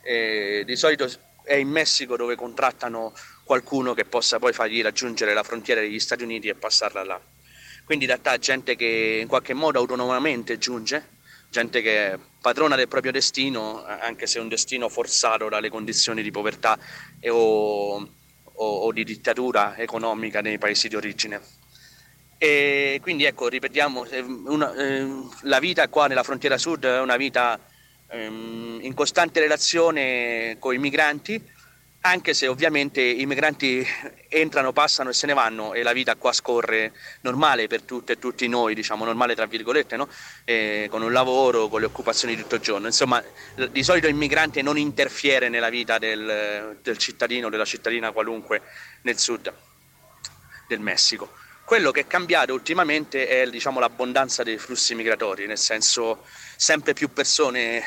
Eh, 0.03 0.63
di 0.65 0.75
solito 0.75 1.09
è 1.43 1.55
in 1.55 1.69
Messico 1.69 2.15
dove 2.15 2.35
contrattano 2.35 3.13
qualcuno 3.43 3.93
che 3.93 4.05
possa 4.05 4.39
poi 4.39 4.53
fargli 4.53 4.81
raggiungere 4.81 5.33
la 5.33 5.43
frontiera 5.43 5.81
degli 5.81 5.99
Stati 5.99 6.23
Uniti 6.23 6.47
e 6.47 6.55
passarla 6.55 7.03
là. 7.03 7.21
Quindi 7.85 8.05
in 8.05 8.11
realtà 8.11 8.37
gente 8.37 8.75
che 8.75 9.19
in 9.21 9.27
qualche 9.27 9.53
modo 9.53 9.79
autonomamente 9.79 10.57
giunge, 10.57 11.09
gente 11.49 11.81
che 11.81 12.11
è 12.11 12.19
padrona 12.39 12.75
del 12.75 12.87
proprio 12.87 13.11
destino, 13.11 13.83
anche 13.83 14.25
se 14.25 14.39
è 14.39 14.41
un 14.41 14.47
destino 14.47 14.87
forzato 14.89 15.49
dalle 15.49 15.69
condizioni 15.69 16.21
di 16.21 16.31
povertà 16.31 16.77
e 17.19 17.29
o, 17.29 18.07
o, 18.63 18.85
o 18.85 18.91
di 18.91 19.03
dittatura 19.03 19.75
economica 19.77 20.41
nei 20.41 20.57
paesi 20.57 20.87
di 20.87 20.95
origine. 20.95 21.41
E 22.37 22.99
quindi 23.01 23.23
ecco, 23.25 23.47
ripetiamo, 23.47 24.05
una, 24.45 24.73
eh, 24.75 25.07
la 25.43 25.59
vita 25.59 25.87
qua 25.87 26.07
nella 26.07 26.23
frontiera 26.23 26.57
sud 26.57 26.85
è 26.85 26.99
una 26.99 27.15
vita 27.15 27.59
ehm, 28.09 28.79
in 28.81 28.93
costante 28.93 29.39
relazione 29.39 30.57
con 30.59 30.73
i 30.73 30.77
migranti, 30.77 31.41
anche 32.05 32.33
se 32.33 32.47
ovviamente 32.47 33.01
i 33.01 33.25
migranti 33.25 33.85
entrano, 34.27 34.73
passano 34.73 35.11
e 35.11 35.13
se 35.13 35.25
ne 35.25 35.33
vanno 35.33 35.73
e 35.73 35.83
la 35.83 35.93
vita 35.93 36.15
qua 36.15 36.33
scorre 36.33 36.91
normale 37.21 37.67
per 37.67 37.83
tutte 37.83 38.13
e 38.13 38.19
tutti 38.19 38.45
noi, 38.49 38.75
diciamo 38.75 39.05
normale 39.05 39.35
tra 39.35 39.45
virgolette, 39.45 39.95
no? 39.95 40.09
eh, 40.43 40.87
con 40.89 41.01
un 41.01 41.13
lavoro, 41.13 41.69
con 41.69 41.79
le 41.79 41.85
occupazioni 41.85 42.35
di 42.35 42.41
tutto 42.41 42.55
il 42.55 42.61
giorno. 42.61 42.87
Insomma, 42.87 43.23
di 43.71 43.83
solito 43.83 44.07
il 44.07 44.15
migrante 44.15 44.61
non 44.61 44.77
interfiere 44.77 45.47
nella 45.47 45.69
vita 45.69 45.97
del, 45.97 46.77
del 46.81 46.97
cittadino, 46.97 47.49
della 47.49 47.63
cittadina 47.63 48.11
qualunque 48.11 48.63
nel 49.03 49.17
sud 49.17 49.53
del 50.67 50.81
Messico. 50.81 51.31
Quello 51.63 51.91
che 51.91 52.01
è 52.01 52.07
cambiato 52.07 52.53
ultimamente 52.53 53.27
è 53.27 53.49
diciamo, 53.49 53.79
l'abbondanza 53.79 54.43
dei 54.43 54.57
flussi 54.57 54.93
migratori, 54.93 55.45
nel 55.45 55.57
senso 55.57 56.25
sempre 56.57 56.91
più 56.91 57.13
persone 57.13 57.81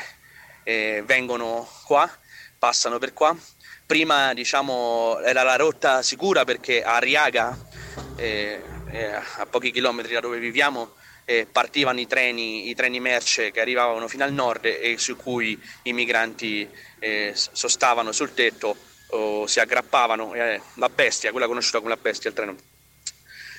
eh, 0.63 1.03
vengono 1.05 1.69
qua, 1.85 2.09
passano 2.57 2.97
per 2.97 3.13
qua. 3.13 3.37
Prima 3.87 4.33
diciamo, 4.33 5.17
era 5.21 5.43
la 5.43 5.55
rotta 5.55 6.01
sicura 6.01 6.43
perché 6.43 6.83
a 6.83 6.97
Riaga, 6.97 7.57
eh, 8.17 8.61
eh, 8.91 9.05
a 9.13 9.47
pochi 9.49 9.71
chilometri 9.71 10.13
da 10.13 10.19
dove 10.19 10.39
viviamo, 10.39 10.95
eh, 11.23 11.47
partivano 11.49 11.97
i 12.01 12.05
treni, 12.05 12.67
i 12.67 12.75
treni 12.75 12.99
merce 12.99 13.49
che 13.51 13.61
arrivavano 13.61 14.09
fino 14.09 14.25
al 14.25 14.33
nord 14.33 14.65
e 14.65 14.95
su 14.97 15.15
cui 15.15 15.57
i 15.83 15.93
migranti 15.93 16.69
eh, 16.99 17.31
sostavano 17.33 18.11
sul 18.11 18.33
tetto 18.33 18.75
o 19.11 19.47
si 19.47 19.61
aggrappavano, 19.61 20.33
eh, 20.33 20.61
la 20.73 20.89
bestia, 20.89 21.31
quella 21.31 21.47
conosciuta 21.47 21.77
come 21.77 21.91
la 21.91 22.01
bestia, 22.01 22.29
il 22.29 22.35
treno. 22.35 22.57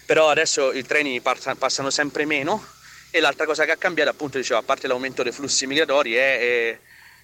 Però 0.05 0.29
adesso 0.29 0.75
i 0.75 0.85
treni 0.85 1.23
passano 1.23 1.89
sempre 1.89 2.27
meno 2.27 2.63
e 3.11 3.21
l'altra 3.21 3.47
cosa 3.47 3.65
che 3.65 3.71
ha 3.71 3.77
cambiato 3.77 4.11
appunto 4.11 4.37
dicevo 4.37 4.61
a 4.61 4.63
parte 4.63 4.89
l'aumento 4.89 5.23
dei 5.23 5.33
flussi 5.33 5.67
migratori 5.67 6.17
è, 6.17 6.39
è 6.39 6.79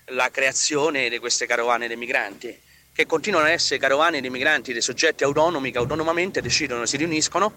la 0.06 0.30
creazione 0.30 1.10
di 1.10 1.18
queste 1.18 1.44
carovane 1.44 1.86
dei 1.86 1.98
migranti 1.98 2.72
che 2.94 3.06
continuano 3.06 3.46
ad 3.46 3.52
essere 3.52 3.80
carovane 3.80 4.20
dei 4.20 4.30
migranti, 4.30 4.72
dei 4.72 4.80
soggetti 4.80 5.24
autonomi 5.24 5.72
che 5.72 5.78
autonomamente 5.78 6.40
decidono, 6.40 6.86
si 6.86 6.96
riuniscono 6.96 7.54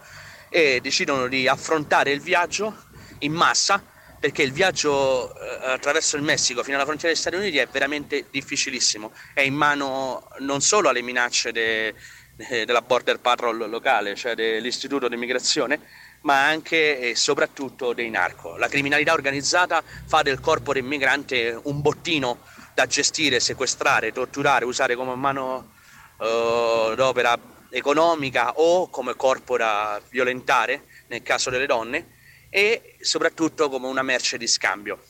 e 0.50 0.80
decidono 0.82 1.28
di 1.28 1.48
affrontare 1.48 2.12
il 2.12 2.22
viaggio 2.22 2.76
in 3.20 3.34
massa 3.34 3.82
perché 4.20 4.42
il 4.42 4.52
viaggio 4.52 5.32
eh, 5.40 5.74
attraverso 5.74 6.18
il 6.18 6.24
Messico 6.24 6.64
fino 6.64 6.76
alla 6.76 6.86
frontiera 6.86 7.14
degli 7.14 7.22
Stati 7.22 7.36
Uniti 7.36 7.58
è 7.60 7.68
veramente 7.68 8.26
difficilissimo, 8.32 9.12
è 9.36 9.42
in 9.42 9.54
mano 9.54 10.28
non 10.40 10.62
solo 10.62 10.90
alle 10.90 11.04
minacce 11.04 11.52
de, 11.52 11.94
eh, 12.38 12.66
della 12.66 12.82
border 12.82 13.20
patrol 13.20 13.70
locale, 13.70 14.16
cioè 14.16 14.34
dell'istituto 14.34 15.08
di 15.08 15.14
immigrazione, 15.14 15.80
ma 16.22 16.46
anche 16.48 17.00
e 17.00 17.16
soprattutto 17.16 17.94
dei 17.94 18.10
narco. 18.10 18.58
La 18.58 18.68
criminalità 18.68 19.14
organizzata 19.14 19.84
fa 19.84 20.24
del 20.24 20.40
corpo 20.40 20.74
del 20.74 20.84
migrante 20.84 21.60
un 21.64 21.82
bottino 21.82 22.40
da 22.78 22.86
gestire, 22.86 23.40
sequestrare, 23.40 24.12
torturare, 24.12 24.64
usare 24.64 24.94
come 24.94 25.16
mano 25.16 25.72
uh, 26.18 26.94
d'opera 26.94 27.36
economica 27.72 28.60
o 28.60 28.88
come 28.92 29.16
corpo 29.16 29.58
da 29.58 30.00
violentare 30.12 30.84
nel 31.08 31.24
caso 31.24 31.50
delle 31.50 31.66
donne 31.66 32.18
e 32.52 32.96
soprattutto 33.02 33.68
come 33.70 33.88
una 33.88 34.04
merce 34.04 34.38
di 34.38 34.46
scambio. 34.46 35.04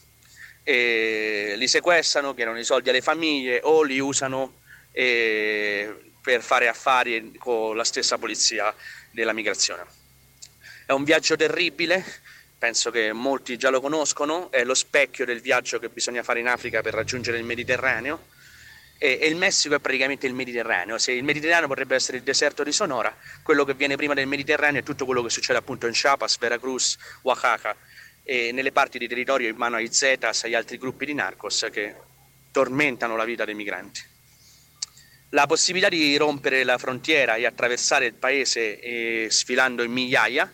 E 0.64 1.56
li 1.58 1.68
sequestrano, 1.68 2.34
chiedono 2.34 2.58
i 2.58 2.64
soldi 2.64 2.88
alle 2.88 3.02
famiglie 3.02 3.60
o 3.62 3.84
li 3.84 4.00
usano 4.00 4.60
e 4.94 6.14
per 6.22 6.42
fare 6.42 6.70
affari 6.70 7.34
con 7.38 7.76
la 7.76 7.84
stessa 7.84 8.18
polizia 8.18 8.74
della 9.12 9.34
migrazione. 9.34 9.84
È 10.86 10.94
un 10.94 11.04
viaggio 11.04 11.36
terribile, 11.36 12.02
penso 12.58 12.90
che 12.90 13.14
molti 13.14 13.58
già 13.58 13.70
lo 13.70 13.82
conoscono, 13.82 14.52
è 14.52 14.64
lo 14.64 14.74
specchio 14.74 15.26
del 15.26 15.42
viaggio 15.42 15.80
che 15.80 15.90
bisogna 15.90 16.24
fare 16.24 16.40
in 16.40 16.48
Africa 16.48 16.82
per 16.82 16.94
raggiungere 16.94 17.38
il 17.38 17.44
Mediterraneo 17.44 18.36
e, 18.98 19.20
e 19.22 19.28
il 19.28 19.36
Messico 19.36 19.76
è 19.76 19.80
praticamente 19.80 20.26
il 20.26 20.34
Mediterraneo. 20.34 20.98
Se 20.98 21.12
il 21.12 21.24
Mediterraneo 21.24 21.68
potrebbe 21.68 21.96
essere 21.96 22.18
il 22.18 22.24
deserto 22.24 22.64
di 22.64 22.72
Sonora, 22.72 23.16
quello 23.44 23.64
che 23.64 23.76
viene 23.76 23.96
prima 23.96 24.14
del 24.14 24.28
Mediterraneo 24.28 24.82
è 24.82 24.84
tutto 24.84 25.06
quello 25.06 25.22
che 25.22 25.30
succede 25.30 25.60
appunto 25.60 25.86
in 25.86 25.94
Chiapas, 25.94 26.38
Veracruz, 26.40 26.98
Oaxaca 27.24 27.76
e 28.24 28.52
nelle 28.52 28.72
parti 28.72 28.98
di 28.98 29.08
territorio 29.08 29.50
in 29.50 29.56
mano 29.56 29.76
ai 29.76 29.92
Zetas 29.94 30.44
e 30.44 30.48
agli 30.48 30.56
altri 30.56 30.78
gruppi 30.78 31.06
di 31.06 31.14
narcos 31.14 31.68
che 31.72 31.96
tormentano 32.52 33.16
la 33.16 33.24
vita 33.24 33.46
dei 33.46 33.54
migranti. 33.54 34.02
La 35.32 35.46
possibilità 35.46 35.90
di 35.90 36.16
rompere 36.18 36.64
la 36.64 36.78
frontiera 36.78 37.36
e 37.36 37.46
attraversare 37.46 38.06
il 38.06 38.14
paese 38.14 38.80
eh, 38.80 39.28
sfilando 39.30 39.84
in 39.84 39.92
migliaia 39.92 40.52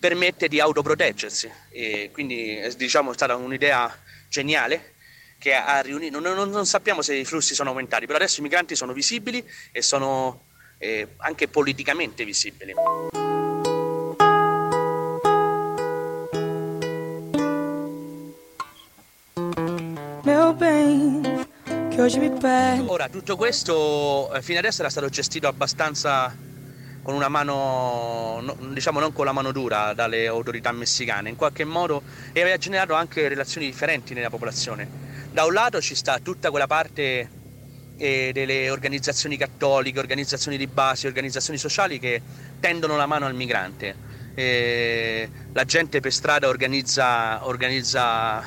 permette 0.00 0.48
di 0.48 0.58
autoproteggersi 0.58 1.50
e 1.68 2.08
quindi 2.10 2.56
è 2.56 2.72
diciamo, 2.74 3.12
stata 3.12 3.36
un'idea 3.36 3.94
geniale 4.28 4.94
che 5.38 5.54
ha 5.54 5.80
riunito, 5.80 6.18
non, 6.18 6.34
non, 6.34 6.50
non, 6.50 6.66
sappiamo 6.66 7.02
se 7.02 7.14
i 7.14 7.24
flussi 7.24 7.54
sono 7.54 7.70
aumentati, 7.70 8.06
però 8.06 8.18
adesso 8.18 8.40
i 8.40 8.42
migranti 8.42 8.74
sono 8.74 8.92
visibili 8.92 9.46
e 9.72 9.82
sono 9.82 10.44
eh, 10.78 11.08
anche 11.18 11.48
politicamente 11.48 12.24
visibili. 12.24 12.74
Ora, 22.86 23.08
tutto 23.08 23.36
questo 23.36 24.32
eh, 24.32 24.42
fino 24.42 24.58
adesso 24.58 24.80
era 24.80 24.90
stato 24.90 25.08
gestito 25.08 25.48
abbastanza 25.48 26.34
con 27.02 27.14
una 27.14 27.28
mano, 27.28 28.40
no, 28.40 28.56
diciamo 28.72 29.00
non 29.00 29.12
con 29.12 29.24
la 29.24 29.32
mano 29.32 29.52
dura 29.52 29.94
dalle 29.94 30.26
autorità 30.26 30.72
messicane, 30.72 31.28
in 31.28 31.36
qualche 31.36 31.64
modo 31.64 32.02
e 32.32 32.40
aveva 32.40 32.56
generato 32.56 32.94
anche 32.94 33.28
relazioni 33.28 33.66
differenti 33.66 34.14
nella 34.14 34.30
popolazione. 34.30 34.88
Da 35.32 35.44
un 35.44 35.52
lato 35.52 35.80
ci 35.80 35.94
sta 35.94 36.18
tutta 36.18 36.50
quella 36.50 36.66
parte 36.66 37.28
eh, 37.96 38.30
delle 38.32 38.70
organizzazioni 38.70 39.36
cattoliche, 39.36 39.98
organizzazioni 39.98 40.56
di 40.56 40.66
base, 40.66 41.06
organizzazioni 41.06 41.58
sociali 41.58 41.98
che 41.98 42.20
tendono 42.58 42.96
la 42.96 43.06
mano 43.06 43.26
al 43.26 43.34
migrante. 43.34 44.08
Eh, 44.34 45.28
la 45.52 45.64
gente 45.64 46.00
per 46.00 46.12
strada 46.12 46.48
organizza, 46.48 47.46
organizza 47.46 48.42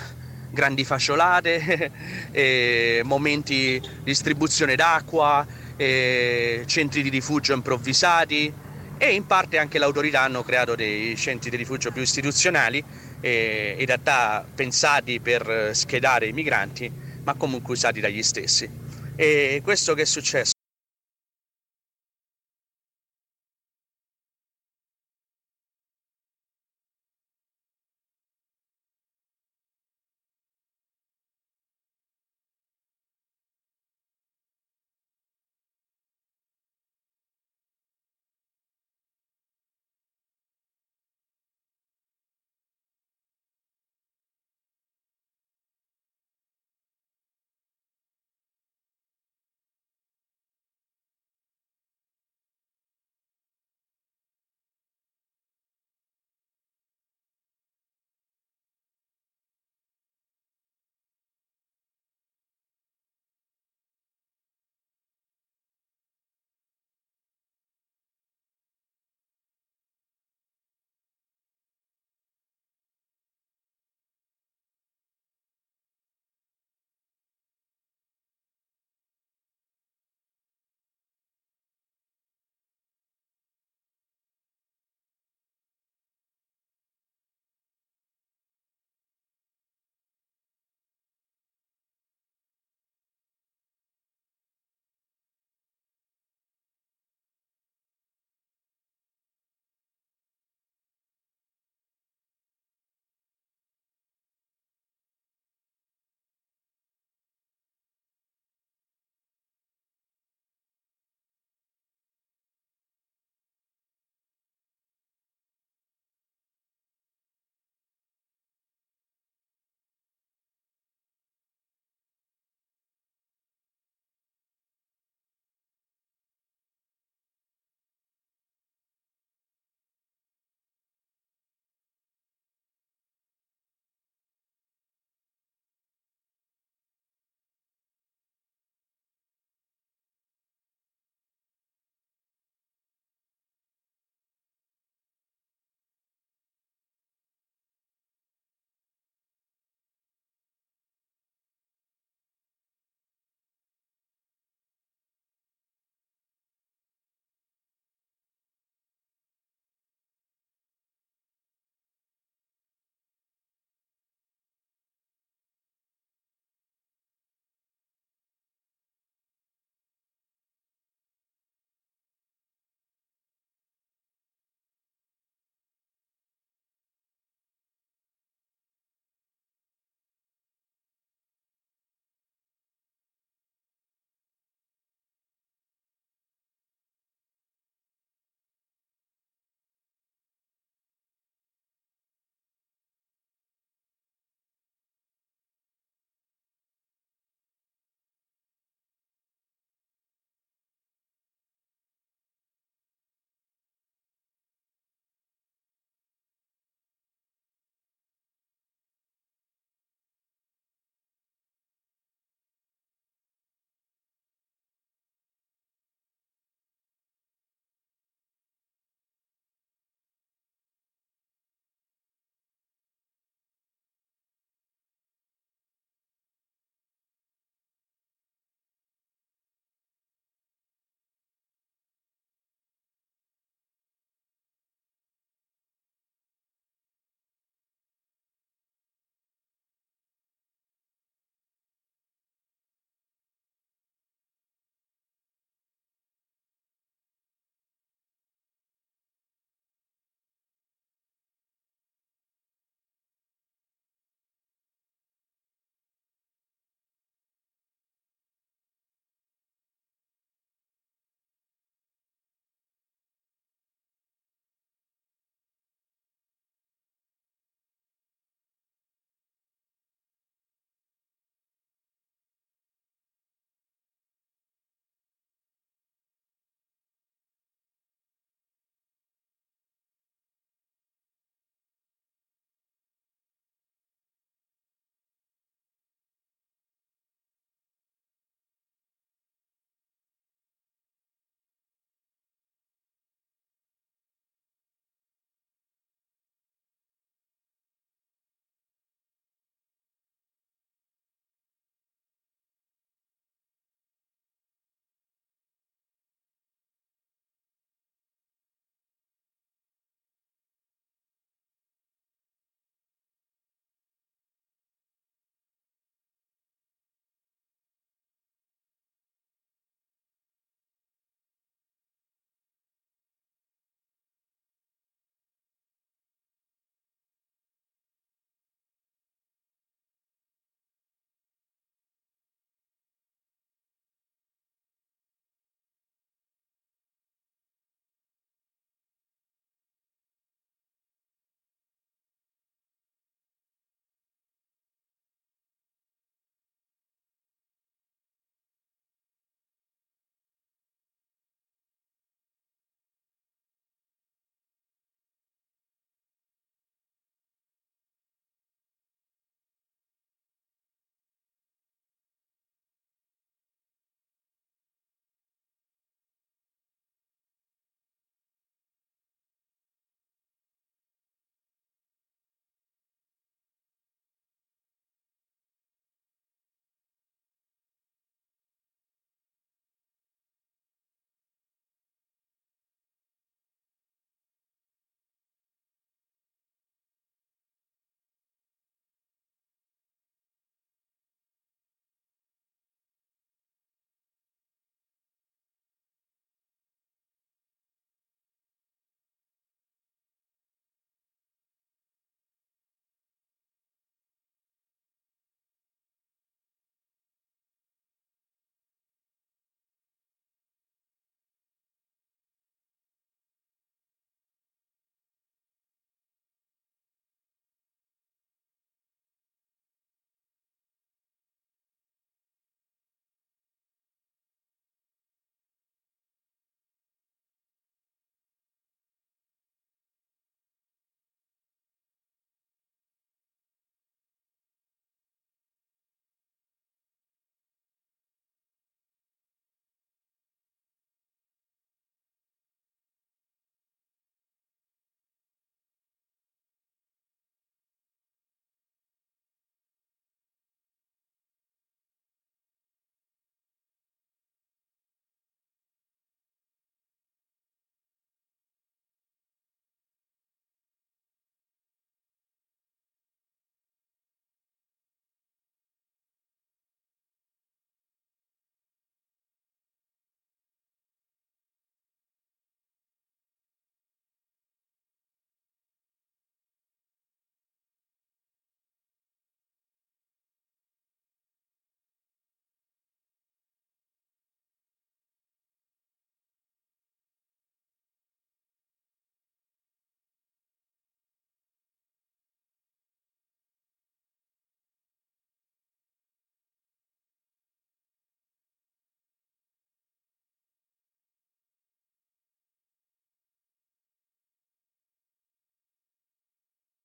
grandi 0.49 0.83
fasciolate, 0.85 1.91
eh, 2.31 3.01
momenti 3.03 3.79
di 3.79 3.89
distribuzione 4.03 4.75
d'acqua, 4.75 5.45
eh, 5.75 6.63
centri 6.65 7.01
di 7.01 7.09
rifugio 7.09 7.53
improvvisati 7.53 8.53
e 8.97 9.13
in 9.13 9.25
parte 9.25 9.57
anche 9.57 9.79
le 9.79 9.85
autorità 9.85 10.21
hanno 10.21 10.43
creato 10.43 10.75
dei 10.75 11.15
centri 11.15 11.49
di 11.49 11.57
rifugio 11.57 11.91
più 11.91 12.01
istituzionali, 12.01 12.83
eh, 13.19 13.75
in 13.77 13.85
realtà 13.85 14.45
pensati 14.53 15.19
per 15.19 15.71
schedare 15.73 16.27
i 16.27 16.31
migranti, 16.31 16.91
ma 17.23 17.33
comunque 17.33 17.73
usati 17.73 17.99
dagli 17.99 18.23
stessi. 18.23 18.69
E 19.15 19.61
questo 19.63 19.93
che 19.93 20.03
è 20.03 20.05
successo? 20.05 20.52